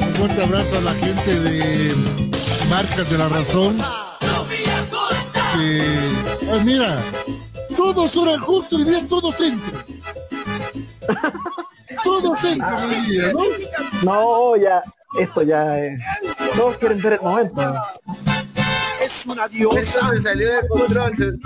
[0.00, 1.94] Un fuerte abrazo a la gente de
[2.68, 3.76] Marcas de la Razón.
[5.54, 5.80] Que,
[6.50, 7.04] ah, mira,
[7.76, 9.84] todos oran justo hoy día, todos entran.
[12.02, 12.90] Todos entran
[13.32, 13.44] ¿no?
[14.02, 14.82] No, ya,
[15.20, 16.02] esto ya es.
[16.56, 17.74] Todos quieren ver el momento.
[19.08, 20.10] Es una diosa.
[20.10, 21.40] Se salió de control.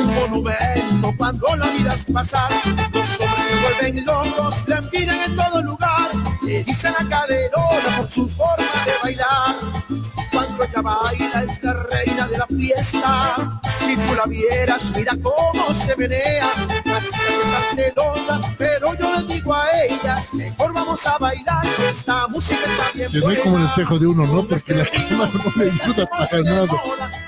[0.00, 2.50] Un monumento cuando la miras pasar.
[2.92, 6.10] Los hombres se vuelven locos, la miran en todo lugar.
[6.44, 9.54] Le dicen a caderona por su forma de bailar.
[10.32, 13.60] Cuando ella baila es la reina de la fiesta.
[13.80, 16.50] Si tú la vieras, mira cómo se menea.
[16.84, 22.26] Las chicas están celosas, pero yo les digo a ellas, forma vamos a bailar, esta
[22.26, 24.42] música está bien Que no como el espejo de uno, ¿no?
[24.44, 26.06] Porque la cámara no le ayuda
[26.42, 27.20] para nada.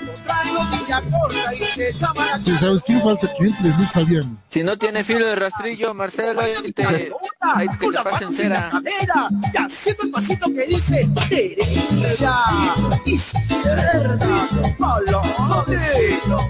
[1.73, 3.69] Sí, ¿sabes quién falta que entre?
[3.69, 4.37] Luis Fabián.
[4.49, 6.85] Si no tiene filo de rastrillo, Marcelo, ahí te,
[7.39, 8.69] ahí te le pasen cera.
[9.53, 12.35] Y haciendo el pasito que dice derecha,
[13.05, 14.49] izquierda,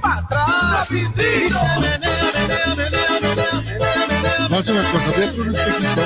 [0.01, 0.91] para atrás.
[0.91, 1.99] Y se menea,
[2.34, 4.34] menea, menea, menea, menea, menea.
[4.49, 6.01] Vamos a hacer una cosa, voy a hacer un espejito.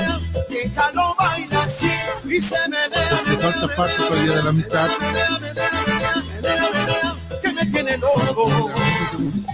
[0.50, 1.92] Ella lo baila así
[2.26, 4.90] y se menea, Me falta parte todavía de la mitad.
[7.98, 8.72] Me loco.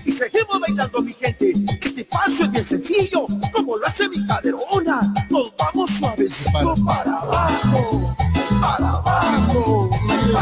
[0.05, 4.25] Y seguimos bailando, mi gente, que este paso es bien sencillo, como lo hace mi
[4.25, 5.13] caderona.
[5.29, 8.15] Nos vamos suavecito para abajo,
[8.61, 9.89] para abajo,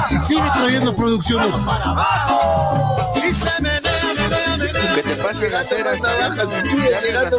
[0.10, 1.52] Y sigue trayendo producciones.
[1.66, 3.14] para abajo.
[3.18, 3.80] Y se menea.
[4.95, 5.93] Que te pasen la cera.
[5.93, 7.29] Ella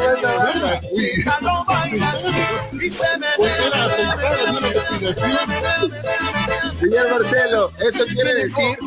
[1.41, 2.47] lo baila así
[2.81, 4.17] y se menea,
[6.81, 8.79] Señor Marcelo, eso quiere decir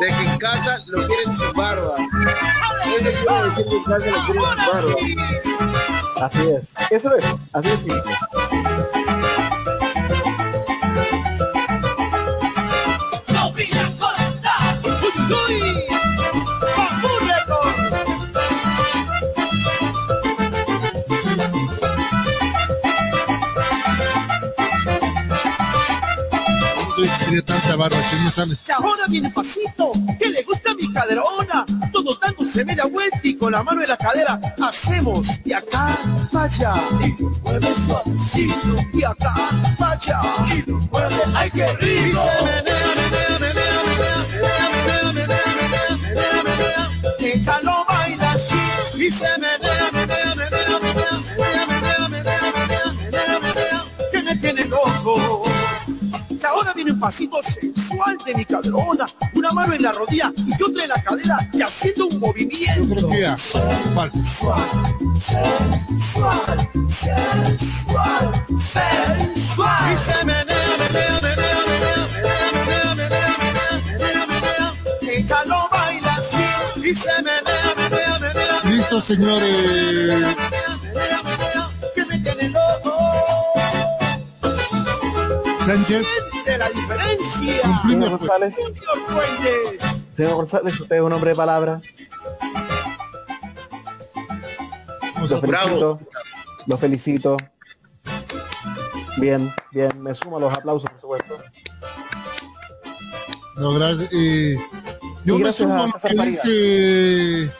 [0.00, 1.96] de que en casa lo quieren sin barba.
[2.96, 4.64] Eso quiere decir que en casa lo quieren sin barba.
[6.20, 6.68] Así es.
[6.90, 7.24] Eso es.
[7.52, 7.78] Así es.
[7.80, 8.02] simple.
[15.48, 15.77] Uy,
[27.28, 31.66] Tiene que viene pasito, que le gusta mi caderona.
[31.92, 35.98] Todos dándose media vuelta y con la mano en la cadera hacemos de acá
[36.32, 36.74] para allá.
[37.02, 39.34] Y mueve suavecito, y acá
[39.78, 40.20] para allá.
[40.54, 42.08] Y mueve, ay qué rico.
[42.08, 46.90] Y se menea, menea, menea, menea, menea, menea, menea, menea, menea, menea.
[47.18, 48.62] Ella lo baila así
[48.96, 49.67] y se menea,
[56.98, 61.48] pasito sensual de mi caderona, una mano en la rodilla y otra en la cadera
[61.52, 63.10] y haciendo un movimiento.
[63.36, 64.10] Sensual,
[65.18, 69.94] sensual, sensual, sensual.
[69.94, 74.74] Y se menea, menea, menea, menea, menea, menea, menea, menea, menea, menea.
[75.02, 76.44] Ella lo baila así
[76.76, 79.50] y se menea, menea, menea, Listo, señores.
[79.50, 82.96] menea, menea, que me tiene loco.
[85.66, 86.06] Sánchez.
[86.58, 87.82] La diferencia.
[87.86, 88.56] Señor González.
[90.14, 91.80] Señor González, usted es un hombre de palabra.
[95.28, 96.00] Lo felicito.
[96.66, 97.36] Lo felicito.
[99.18, 99.90] Bien, bien.
[100.02, 101.38] Me sumo a los aplausos, por supuesto.
[103.56, 104.08] No, gracias.
[104.12, 104.56] Eh,
[105.24, 106.42] yo Y me gracias sumo a a lo César que Farías.
[106.44, 107.52] dice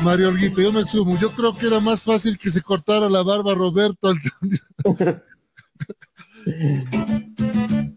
[0.00, 1.18] Mario Olguito, yo me sumo.
[1.18, 4.20] Yo creo que era más fácil que se cortara la barba Roberto al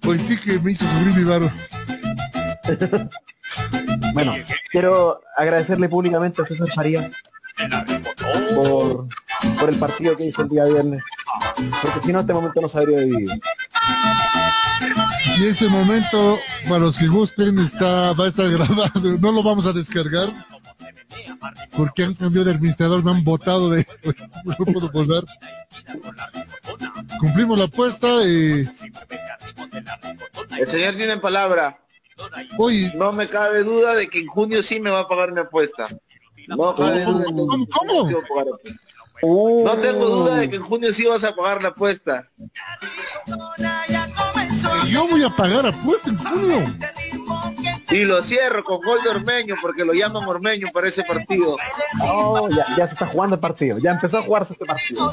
[0.02, 1.54] Pues sí que me hizo sufrir mi barba.
[4.14, 4.34] Bueno,
[4.72, 7.12] quiero agradecerle públicamente a César Farías
[8.56, 9.08] por,
[9.60, 11.04] por el partido que hizo el día viernes.
[11.82, 13.36] Porque si no, este momento no se habría vivido.
[15.38, 19.18] Y ese momento, para los que gusten, está, va a estar grabado.
[19.20, 20.30] No lo vamos a descargar.
[21.76, 23.86] Porque han cambiado de administrador, me han votado de...
[24.44, 25.24] No puedo volver.
[27.20, 28.68] Cumplimos la apuesta y...
[30.58, 31.78] El señor tiene palabra.
[32.58, 32.92] Hoy...
[32.96, 35.88] No me cabe duda de que en junio sí me va a pagar mi apuesta.
[36.48, 38.68] No cabe duda de que la apuesta.
[39.22, 42.30] No tengo duda de que en junio sí vas a pagar la apuesta.
[44.88, 46.76] Yo voy a pagar apuesta en junio.
[47.90, 51.56] Y lo cierro con gol de Ormeño porque lo llaman Ormeño para ese partido.
[52.02, 53.78] Oh, ya, ya se está jugando el partido.
[53.80, 55.12] Ya empezó a jugarse este partido.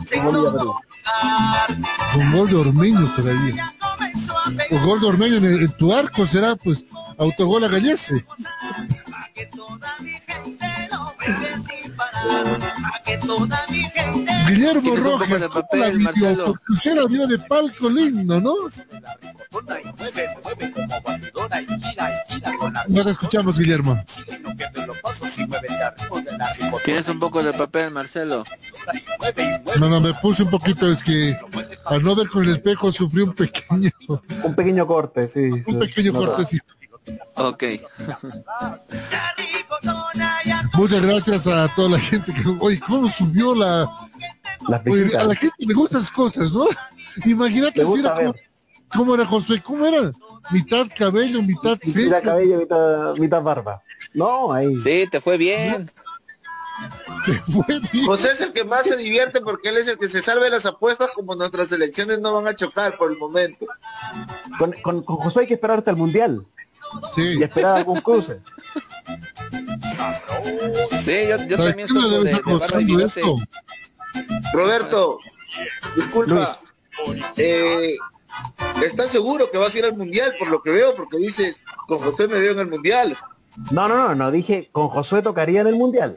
[2.13, 3.73] Con gol de Ormeño todavía.
[4.73, 6.85] O gol de Ormeño en, el- en tu arco será pues
[7.19, 8.25] autogol a Gallese.
[14.49, 18.55] Guillermo Rojas, de ¿cómo papel, la la vio de palco lindo, ¿no?
[22.89, 23.99] No te escuchamos, Guillermo.
[26.85, 28.45] Tienes un poco de papel, Marcelo.
[29.79, 31.37] No, no, me puse un poquito, es que
[31.87, 33.91] al no ver con el espejo sufrí un pequeño,
[34.43, 35.51] Un pequeño corte, sí.
[35.67, 36.75] un pequeño cortecito.
[37.37, 37.65] Ok.
[40.77, 43.89] Muchas gracias a toda la gente que, oye, ¿cómo subió la...
[44.69, 46.67] Las Oye, a la gente le gustan esas cosas, ¿no?
[47.25, 48.43] Imagínate si era como, ver.
[48.89, 49.63] ¿cómo era Josué?
[49.63, 50.11] ¿Cómo era?
[50.51, 53.83] Mitad cabello, mitad Mitad cabello, mitad, mitad barba.
[54.15, 54.81] No, ahí.
[54.81, 55.91] Sí, te fue bien.
[58.05, 60.67] José es el que más se divierte porque él es el que se salve las
[60.67, 63.67] apuestas como nuestras elecciones no van a chocar por el momento.
[64.59, 66.45] Con, con, con José hay que esperar hasta el mundial.
[67.15, 67.39] Sí.
[67.39, 68.41] Y esperar algún cruce.
[70.91, 73.05] Sí, yo, yo ¿Sabes también soy de, de barba y costando bigote.
[73.21, 73.37] esto?
[74.53, 75.19] Roberto,
[75.97, 76.57] disculpa.
[77.37, 77.97] Eh,
[78.85, 80.95] ¿Estás seguro que vas a ir al mundial por lo que veo?
[80.95, 83.17] Porque dices, con José me veo en el mundial.
[83.71, 86.17] No, no, no, no dije con Josué tocaría en el mundial.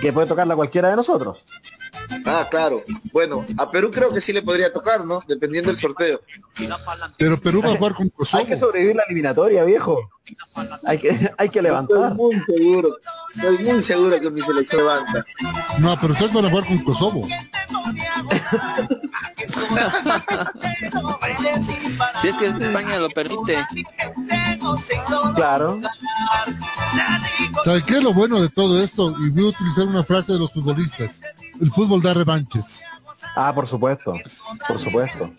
[0.00, 1.44] Que puede tocarla cualquiera de nosotros.
[2.24, 2.84] Ah, claro.
[3.12, 5.22] Bueno, a Perú creo que sí le podría tocar, ¿no?
[5.26, 6.20] Dependiendo del sorteo.
[7.16, 8.40] Pero Perú va a jugar con Kosovo.
[8.40, 10.10] Hay que sobrevivir la eliminatoria, viejo.
[10.86, 12.12] Hay que, hay que levantar.
[12.12, 12.96] Estoy muy seguro.
[13.34, 15.24] Estoy muy seguro que mi selección levanta.
[15.78, 17.28] No, pero ustedes van a jugar con Kosovo.
[22.20, 23.64] Si es que España lo permite.
[25.34, 25.80] Claro.
[27.64, 29.14] ¿Sabe qué es lo bueno de todo esto?
[29.20, 31.20] Y voy a utilizar una frase de los futbolistas.
[31.60, 32.82] El fútbol da revanches.
[33.36, 34.14] Ah, por supuesto.
[34.66, 35.32] Por supuesto.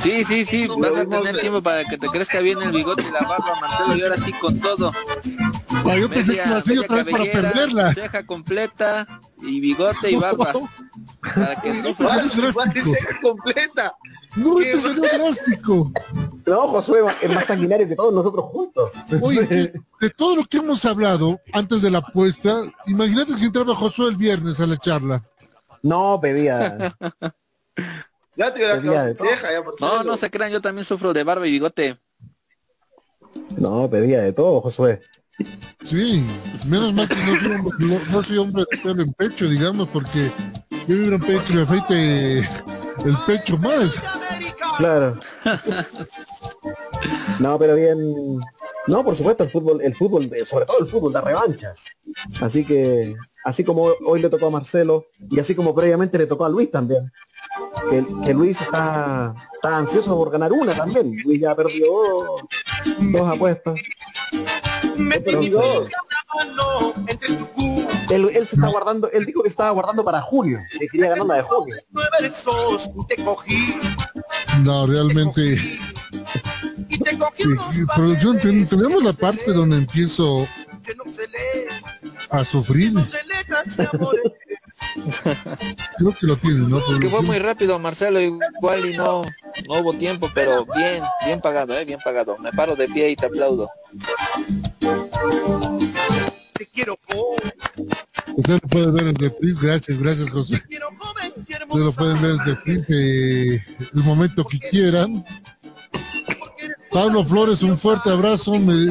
[0.00, 3.12] Sí, sí, sí, vas a tener tiempo para que te crezca bien el bigote y
[3.12, 4.92] la barba, Marcelo, y ahora sí con todo.
[5.86, 7.94] Ah, yo pensé que iba a ser media otra vez para perderla.
[7.94, 9.06] Ceja completa
[9.42, 10.52] y bigote y barba.
[11.34, 12.08] Para que sufra.
[12.08, 12.58] ¡Vale, drástico.
[12.58, 13.96] vale, ceja completa!
[14.36, 15.92] No, Qué este salió drástico.
[16.46, 18.92] No, Josué es más sanguinario que todos nosotros juntos.
[19.20, 23.46] Oye, de, de todo lo que hemos hablado antes de la apuesta, imagínate que si
[23.46, 25.22] entraba Josué el viernes a la charla.
[25.82, 26.94] No, pedía.
[28.36, 31.46] Ya te Pedía ceja, ya por No, no se crean, yo también sufro de barba
[31.46, 31.98] y bigote.
[33.56, 35.00] No, pedía de todo, Josué.
[35.84, 36.24] Sí,
[36.66, 39.88] menos mal que no soy hombre, no, no soy hombre de pelo en pecho, digamos,
[39.88, 40.30] porque
[40.86, 43.90] yo vibro en pecho y me afeite el pecho más.
[44.78, 45.18] Claro.
[47.38, 48.40] No, pero bien.
[48.86, 51.84] No, por supuesto, el fútbol, el fútbol, sobre todo el fútbol da revanchas.
[52.40, 53.14] Así que,
[53.44, 56.70] así como hoy le tocó a Marcelo y así como previamente le tocó a Luis
[56.70, 57.10] también.
[57.90, 61.12] Que, que Luis está, está ansioso por ganar una también.
[61.24, 61.86] Luis ya perdió
[63.12, 63.80] dos, apuestas.
[64.96, 65.90] Entonces,
[68.10, 71.26] él, él se está guardando, él dijo que estaba guardando para junio, que quería ganar
[71.26, 71.76] la de junio.
[74.62, 75.56] No, realmente.
[75.58, 75.80] Sí,
[77.96, 80.46] producción, ten- tenemos la parte donde empiezo
[82.30, 82.92] a sufrir.
[85.98, 86.78] Creo que lo tiene, ¿no?
[86.78, 89.22] Es que fue muy rápido, Marcelo, igual y no,
[89.68, 92.36] no hubo tiempo, pero bien, bien pagado, eh, bien pagado.
[92.38, 93.68] Me paro de pie y te aplaudo.
[98.36, 100.54] Usted lo puede ver en reprise, gracias, gracias José.
[100.54, 102.86] Ustedes lo pueden ver en reprise
[103.56, 105.24] eh, el momento que quieran.
[106.90, 108.58] Pablo Flores, un fuerte abrazo.
[108.58, 108.86] me-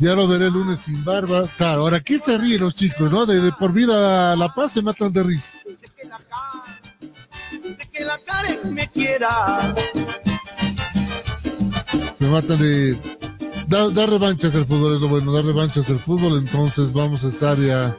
[0.00, 1.44] Ya lo veré el lunes sin barba.
[1.56, 3.24] Claro, ahora aquí se ríen los chicos, ¿no?
[3.26, 5.50] De, de por vida a La Paz se matan de risa.
[7.92, 9.74] Que la Karen me quiera.
[12.18, 12.96] Se matan de...
[13.72, 17.28] Da, da revanchas el fútbol, es lo bueno, da revanchas el fútbol, entonces vamos a
[17.28, 17.96] estar ya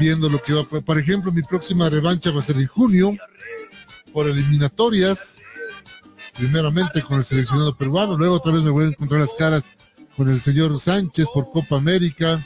[0.00, 0.64] viendo lo que va a...
[0.64, 3.12] Por ejemplo, mi próxima revancha va a ser en junio,
[4.14, 5.36] por eliminatorias,
[6.38, 9.62] primeramente con el seleccionado peruano, luego otra vez me voy a encontrar las caras
[10.16, 12.42] con el señor Sánchez por Copa América.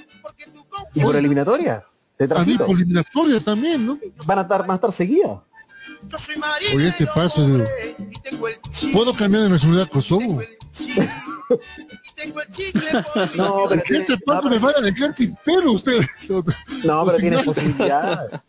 [0.94, 1.84] Y por eliminatoria,
[2.18, 2.66] de A mí trasito.
[2.66, 4.00] por eliminatorias también, ¿no?
[4.26, 5.38] Van a estar, van a estar seguidas.
[6.74, 7.46] Oye, este paso,
[8.92, 10.42] ¿puedo cambiar de nacionalidad a Kosovo?
[13.36, 16.00] No, pero Porque este paso me van a dejar sin pelo usted.
[16.84, 17.44] No, pero Sin tienes nada.
[17.44, 18.40] posibilidades.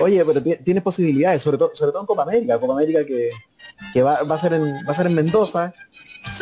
[0.00, 3.30] Oye, pero ti- tienes posibilidades, sobre todo, sobre todo en Copa América, Copa América que,
[3.92, 5.72] que va, va a ser en, va a ser en Mendoza,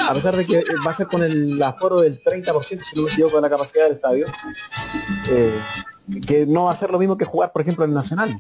[0.09, 3.11] a pesar de que va a ser con el aforo del 30%, si no me
[3.13, 4.27] equivoco, de la capacidad del estadio,
[5.29, 5.59] eh,
[6.27, 8.37] que no va a ser lo mismo que jugar, por ejemplo, en el Nacional.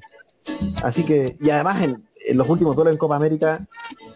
[0.82, 3.66] Así que, y además en, en los últimos duelos en Copa América,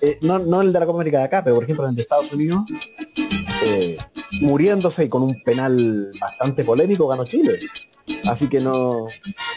[0.00, 1.96] eh, no, no el de la Copa América de acá, pero por ejemplo en el
[1.96, 2.62] de Estados Unidos,
[3.64, 3.96] eh,
[4.40, 7.58] muriéndose y con un penal bastante polémico ganó Chile.
[8.28, 9.06] Así que no,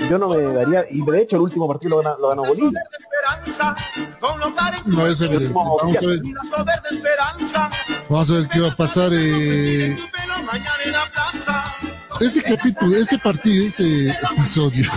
[0.09, 2.84] yo no me daría, y de hecho el último partido lo ganó, lo ganó Bolivia.
[4.85, 5.53] No es evidente.
[5.53, 6.21] Vamos a ver,
[8.09, 9.11] vamos a ver qué va a pasar.
[9.13, 9.97] eh,
[12.21, 14.91] Este capítulo, este partido, este episodio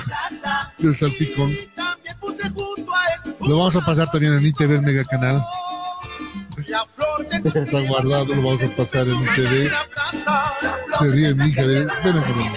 [0.78, 1.50] del Salpicón,
[3.40, 5.42] lo vamos a pasar también en ITV, el Mega Canal.
[6.58, 9.70] Está guardado, lo vamos a pasar en ITV.
[10.98, 11.62] Se ríe mi hija.
[11.62, 12.52] de- Ven acá, ven.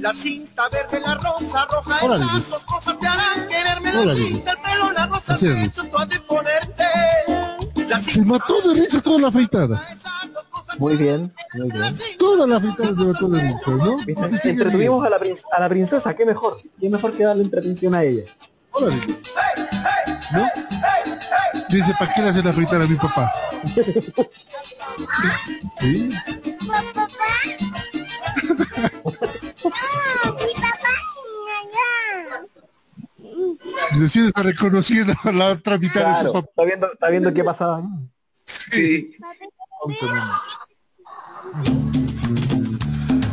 [0.00, 2.50] La cinta verde, la rosa, roja, Hola, esas Lilis.
[2.50, 3.90] dos cosas te harán quererme.
[3.96, 5.68] Hola, La cinta, el pelo, la rosa, Lilis.
[5.68, 6.84] eso tú has de ponerte.
[7.88, 9.84] La Se mató de risa toda la afeitada.
[10.78, 11.96] Muy bien, muy bien.
[12.18, 13.96] Todas las fritadas de atún de dulce, ¿no?
[14.04, 14.50] ¿Viste?
[14.50, 16.56] Entretuvimos a la, prin- a la princesa, qué mejor.
[16.80, 18.22] Qué mejor que darle entretención a ella.
[18.70, 18.96] Órale.
[20.32, 20.46] ¿No?
[21.70, 23.32] Dice, ¿para qué le hace la fritada a mi papá?
[25.80, 26.08] ¿Sí?
[33.92, 36.48] Dice, sí está reconociendo a la otra mitad de su papá.
[36.50, 37.82] está viendo, está viendo qué pasaba.
[38.46, 39.12] Sí.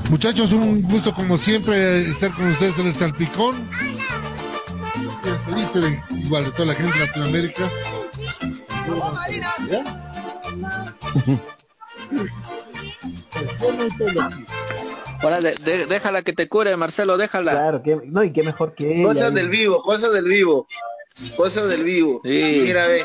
[0.10, 3.68] Muchachos, un gusto como siempre estar con ustedes en el Salpicón.
[5.56, 7.70] Dice de- igual de toda la gente de Latinoamérica.
[15.22, 17.52] Ahora de- de- déjala que te cure, Marcelo, déjala.
[17.52, 19.08] Claro, que, no, y qué mejor que ella.
[19.08, 20.68] Cosas del vivo, cosas del vivo.
[21.38, 22.22] Cosas del vivo.
[22.24, 22.62] Sí.
[22.66, 23.04] Mira, ve.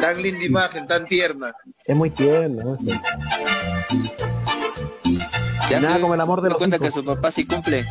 [0.00, 1.52] Tan linda imagen, tan tierna.
[1.84, 2.84] Es muy tierno eso.
[5.70, 6.88] Ya Nada como el amor de los cuenta hijos.
[6.88, 7.86] que su papá sí cumple.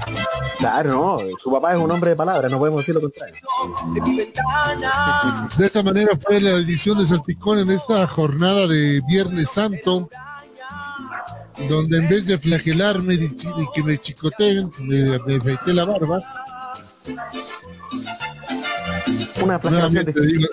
[0.57, 3.35] Claro, no, su papá es un hombre de palabra, no podemos decir lo contrario.
[5.57, 10.10] De esta manera fue la edición de Salpicón en esta jornada de Viernes Santo,
[11.69, 13.35] donde en vez de flagelarme y
[13.73, 16.22] que me chicoteen, me, me afeité la barba.
[19.41, 20.47] Una flagelación digo,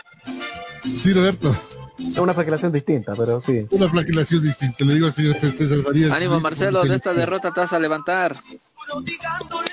[0.83, 1.55] sí, Roberto,
[1.99, 3.67] Es una flagelación distinta, pero sí.
[3.71, 4.85] una flagelación distinta.
[4.85, 6.11] Le digo al señor César Farías.
[6.13, 8.37] Ánimo, Marcelo, de esta derrota te vas a levantar.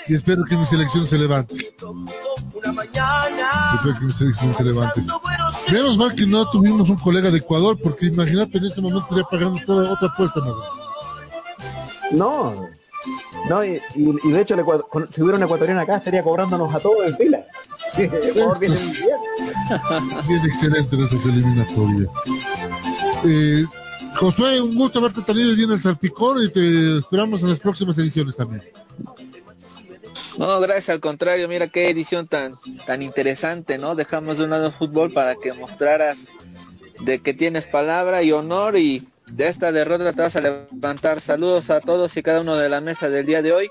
[0.08, 1.54] Y espero que mi selección se levante.
[1.56, 2.06] Espero
[4.00, 5.02] que mi selección se levante.
[5.72, 9.26] Menos mal que no tuvimos un colega de Ecuador, porque imagínate en este momento estaría
[9.26, 10.40] pagando toda otra apuesta.
[10.40, 10.54] madre.
[12.12, 12.54] No,
[13.50, 16.24] no, y, y- y de hecho el Ecuador- con- si hubiera un ecuatoriano acá estaría
[16.24, 17.45] cobrándonos a todos en fila.
[17.98, 18.11] Bien.
[20.28, 22.10] Bien excelente en estas eliminatorias.
[23.26, 23.65] Eh,
[24.15, 27.98] Josué, un gusto haberte tenido bien en el Salpicón y te esperamos en las próximas
[27.98, 28.64] ediciones también.
[30.38, 33.95] No, gracias al contrario, mira qué edición tan, tan interesante, ¿no?
[33.95, 36.28] Dejamos de un lado el fútbol para que mostraras
[37.02, 41.22] de que tienes palabra y honor y de esta derrota te vas a levantar.
[41.22, 43.70] Saludos a todos y cada uno de la mesa del día de hoy.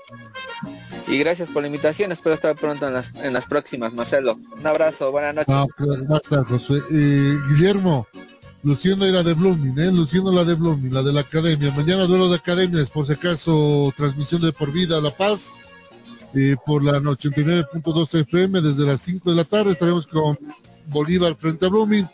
[1.07, 4.39] Y gracias por la invitación, espero estar pronto en las, en las próximas, Marcelo.
[4.57, 5.53] Un abrazo, buenas noches.
[5.53, 6.81] Ah, pues, basta, Josué.
[6.91, 8.07] Eh, Guillermo,
[8.63, 9.91] luciendo la de Blooming, ¿eh?
[9.91, 11.71] luciendo la de Blooming, la de la academia.
[11.71, 15.51] Mañana duelo de academias, por si acaso, transmisión de por vida La Paz.
[16.35, 20.39] eh, por la 89.2 FM desde las 5 de la tarde estaremos con
[20.87, 22.07] Bolívar frente a Blooming.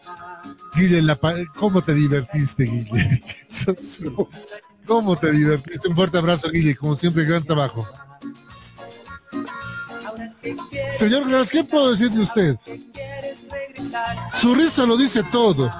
[0.76, 1.18] Guille, la
[1.58, 3.24] ¿cómo te divertiste, Guille?
[4.86, 5.88] ¿Cómo te divertiste?
[5.88, 7.88] Un fuerte abrazo, Guille, como siempre, gran trabajo.
[10.98, 12.56] Señor Gras, ¿qué puedo decir de usted?
[14.40, 15.72] Su risa lo dice todo.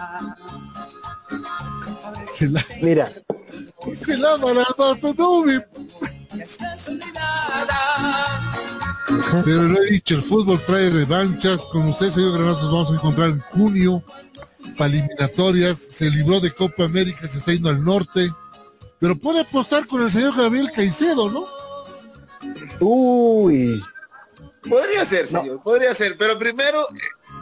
[2.38, 3.12] Se la, Mira,
[4.06, 5.62] se lava la pata, no me-
[9.44, 11.62] Pero lo he dicho, el fútbol trae revanchas.
[11.72, 14.04] Con usted, señor Granados, nos vamos a encontrar en junio
[14.78, 15.78] para eliminatorias.
[15.80, 18.32] Se libró de Copa América, se está yendo al norte.
[19.00, 21.46] Pero puede apostar con el señor Gabriel Caicedo, ¿no?
[22.80, 23.82] uy,
[24.70, 26.18] Podría ser, señor, podría ser.
[26.18, 26.86] Pero primero,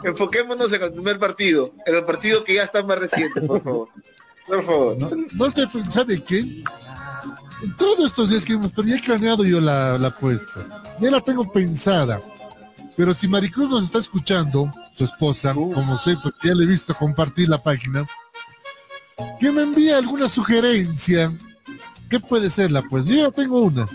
[0.02, 1.72] enfoquémonos en el primer partido.
[1.86, 3.88] En el partido que ya está más reciente, por favor.
[4.46, 4.96] Por favor.
[4.98, 6.38] No, no pensando en qué.
[7.62, 10.64] En todos estos días que hemos, pero ya he planeado yo la, la apuesta.
[11.00, 12.20] Ya la tengo pensada.
[12.96, 16.94] Pero si Maricruz nos está escuchando, su esposa, como sé, porque ya le he visto
[16.94, 18.04] compartir la página,
[19.38, 21.32] que me envíe alguna sugerencia.
[22.10, 23.04] ¿Qué puede ser la pues?
[23.06, 23.88] Yo ya tengo una.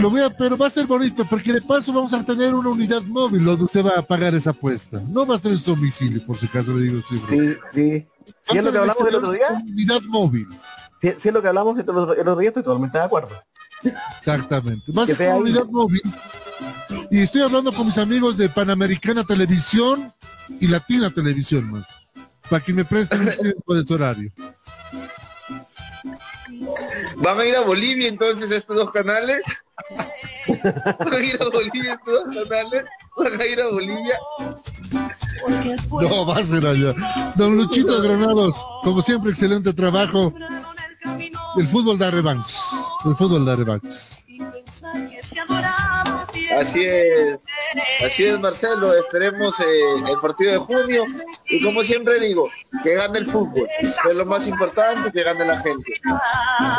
[0.00, 2.70] Lo voy a, pero va a ser bonito, porque de paso vamos a tener una
[2.70, 5.00] unidad móvil donde usted va a pagar esa apuesta.
[5.08, 7.50] No va a ser en su domicilio, por si acaso le digo siempre.
[7.50, 8.06] sí, sí.
[8.42, 10.46] Si es lo que hablamos el otro día, Unidad móvil.
[11.02, 13.30] si, si es lo que hablamos el otro, el otro día, estoy totalmente de acuerdo.
[13.82, 14.92] Exactamente.
[14.92, 15.40] Va a ser ahí.
[15.40, 16.02] unidad móvil.
[17.10, 20.12] Y estoy hablando con mis amigos de Panamericana Televisión
[20.60, 21.86] y Latina Televisión, más.
[22.48, 24.32] Para que me presten un tiempo de tu horario.
[27.16, 29.40] ¿Van a ir a Bolivia entonces estos dos canales?
[29.88, 32.84] ¿Van a ir a Bolivia estos dos canales?
[33.16, 34.18] ¿Van a ir a Bolivia?
[35.90, 36.94] No, va a ser allá.
[37.36, 40.32] Don Luchito Granados, como siempre, excelente trabajo.
[41.56, 42.60] El fútbol da revanchas.
[43.04, 44.22] El fútbol da revanchas.
[46.58, 47.38] Así es,
[48.04, 51.04] así es Marcelo, esperemos eh, el partido de junio.
[51.48, 52.48] Y como siempre digo,
[52.82, 55.92] que gane el fútbol, que es lo más importante, que gane la gente.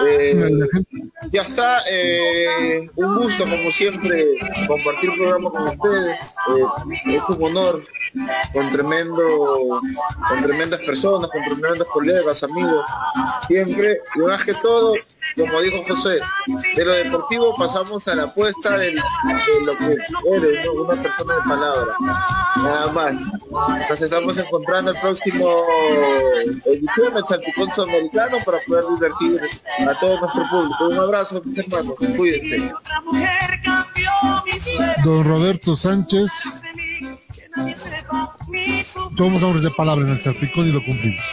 [0.08, 0.50] Eh,
[1.32, 4.26] ya está, eh, un gusto como siempre
[4.68, 6.20] compartir programa con ustedes,
[7.06, 7.86] es un honor
[8.54, 9.82] con tremendo,
[10.28, 12.86] con tremendas personas, con tremendos colegas, amigos,
[13.48, 14.96] siempre, y más que todo,
[15.38, 16.20] como dijo José,
[16.76, 21.92] de lo deportivo pasamos a la apuesta de lo que eres, una persona de palabra.
[22.58, 23.14] Nada más.
[23.90, 25.64] Nos estamos encontrando el próximo
[26.66, 29.42] edición del Salpicón Sudamericano para poder divertir
[29.88, 30.88] a todo nuestro público.
[30.88, 31.94] Un abrazo, mis hermanos.
[32.18, 32.74] Cuídense.
[35.04, 36.30] Don Roberto Sánchez.
[39.18, 41.24] Somos hombres de palabra en el Salpicón y lo cumplimos.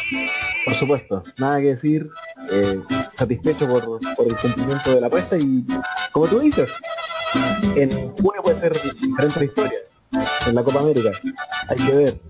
[0.65, 2.11] Por supuesto, nada que decir.
[2.51, 2.81] Eh,
[3.15, 5.65] satisfecho por, por, el cumplimiento de la apuesta y,
[6.13, 6.73] como tú dices,
[7.75, 9.79] en junio puede ser diferente la historia.
[10.47, 11.11] En la Copa América.
[11.69, 12.21] Hay que ver.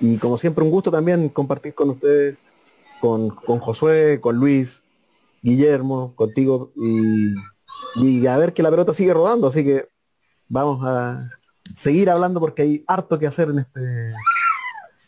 [0.00, 2.42] Y como siempre, un gusto también compartir con ustedes,
[3.00, 4.84] con, con Josué, con Luis,
[5.42, 7.34] Guillermo, contigo y,
[7.96, 9.48] y a ver que la pelota sigue rodando.
[9.48, 9.88] Así que
[10.48, 11.28] vamos a
[11.74, 14.12] seguir hablando porque hay harto que hacer en este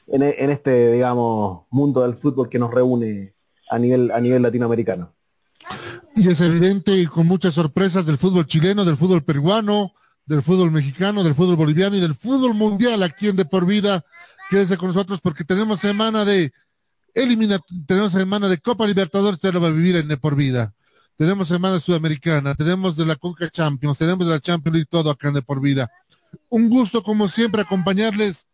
[0.08, 3.34] en, este digamos mundo del fútbol que nos reúne
[3.70, 5.14] a nivel a nivel latinoamericano.
[6.14, 9.92] Y es evidente y con muchas sorpresas del fútbol chileno del fútbol peruano
[10.28, 14.04] del fútbol mexicano del fútbol boliviano y del fútbol mundial aquí en de por vida.
[14.50, 16.52] Quédese con nosotros porque tenemos semana de
[17.14, 20.74] elimina tenemos semana de Copa Libertadores usted lo va a vivir en de por vida.
[21.16, 25.28] Tenemos semana sudamericana tenemos de la Conca Champions tenemos de la Champions League todo acá
[25.28, 25.90] en de por vida
[26.48, 28.46] un gusto, como siempre, acompañarles.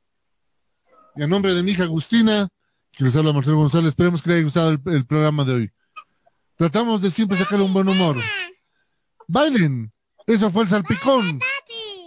[1.17, 2.49] Y a nombre de mi hija Agustina,
[2.93, 5.71] que les habla Marcelo González, esperemos que les haya gustado el, programa de hoy.
[6.57, 8.17] Tratamos de siempre sacarle un buen humor.
[9.27, 9.93] Bailen.
[10.27, 11.41] Eso fue el salpicón.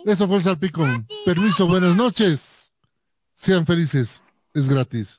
[0.06, 1.08] Eso fue el salpicón.
[1.26, 2.74] Permiso, buenas noches.
[3.34, 4.24] Sean felices.
[4.54, 5.18] Es gratis.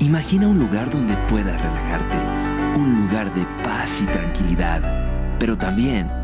[0.00, 2.78] Imagina un lugar donde puedas relajarte.
[2.78, 5.38] Un lugar de paz y tranquilidad.
[5.38, 6.23] Pero también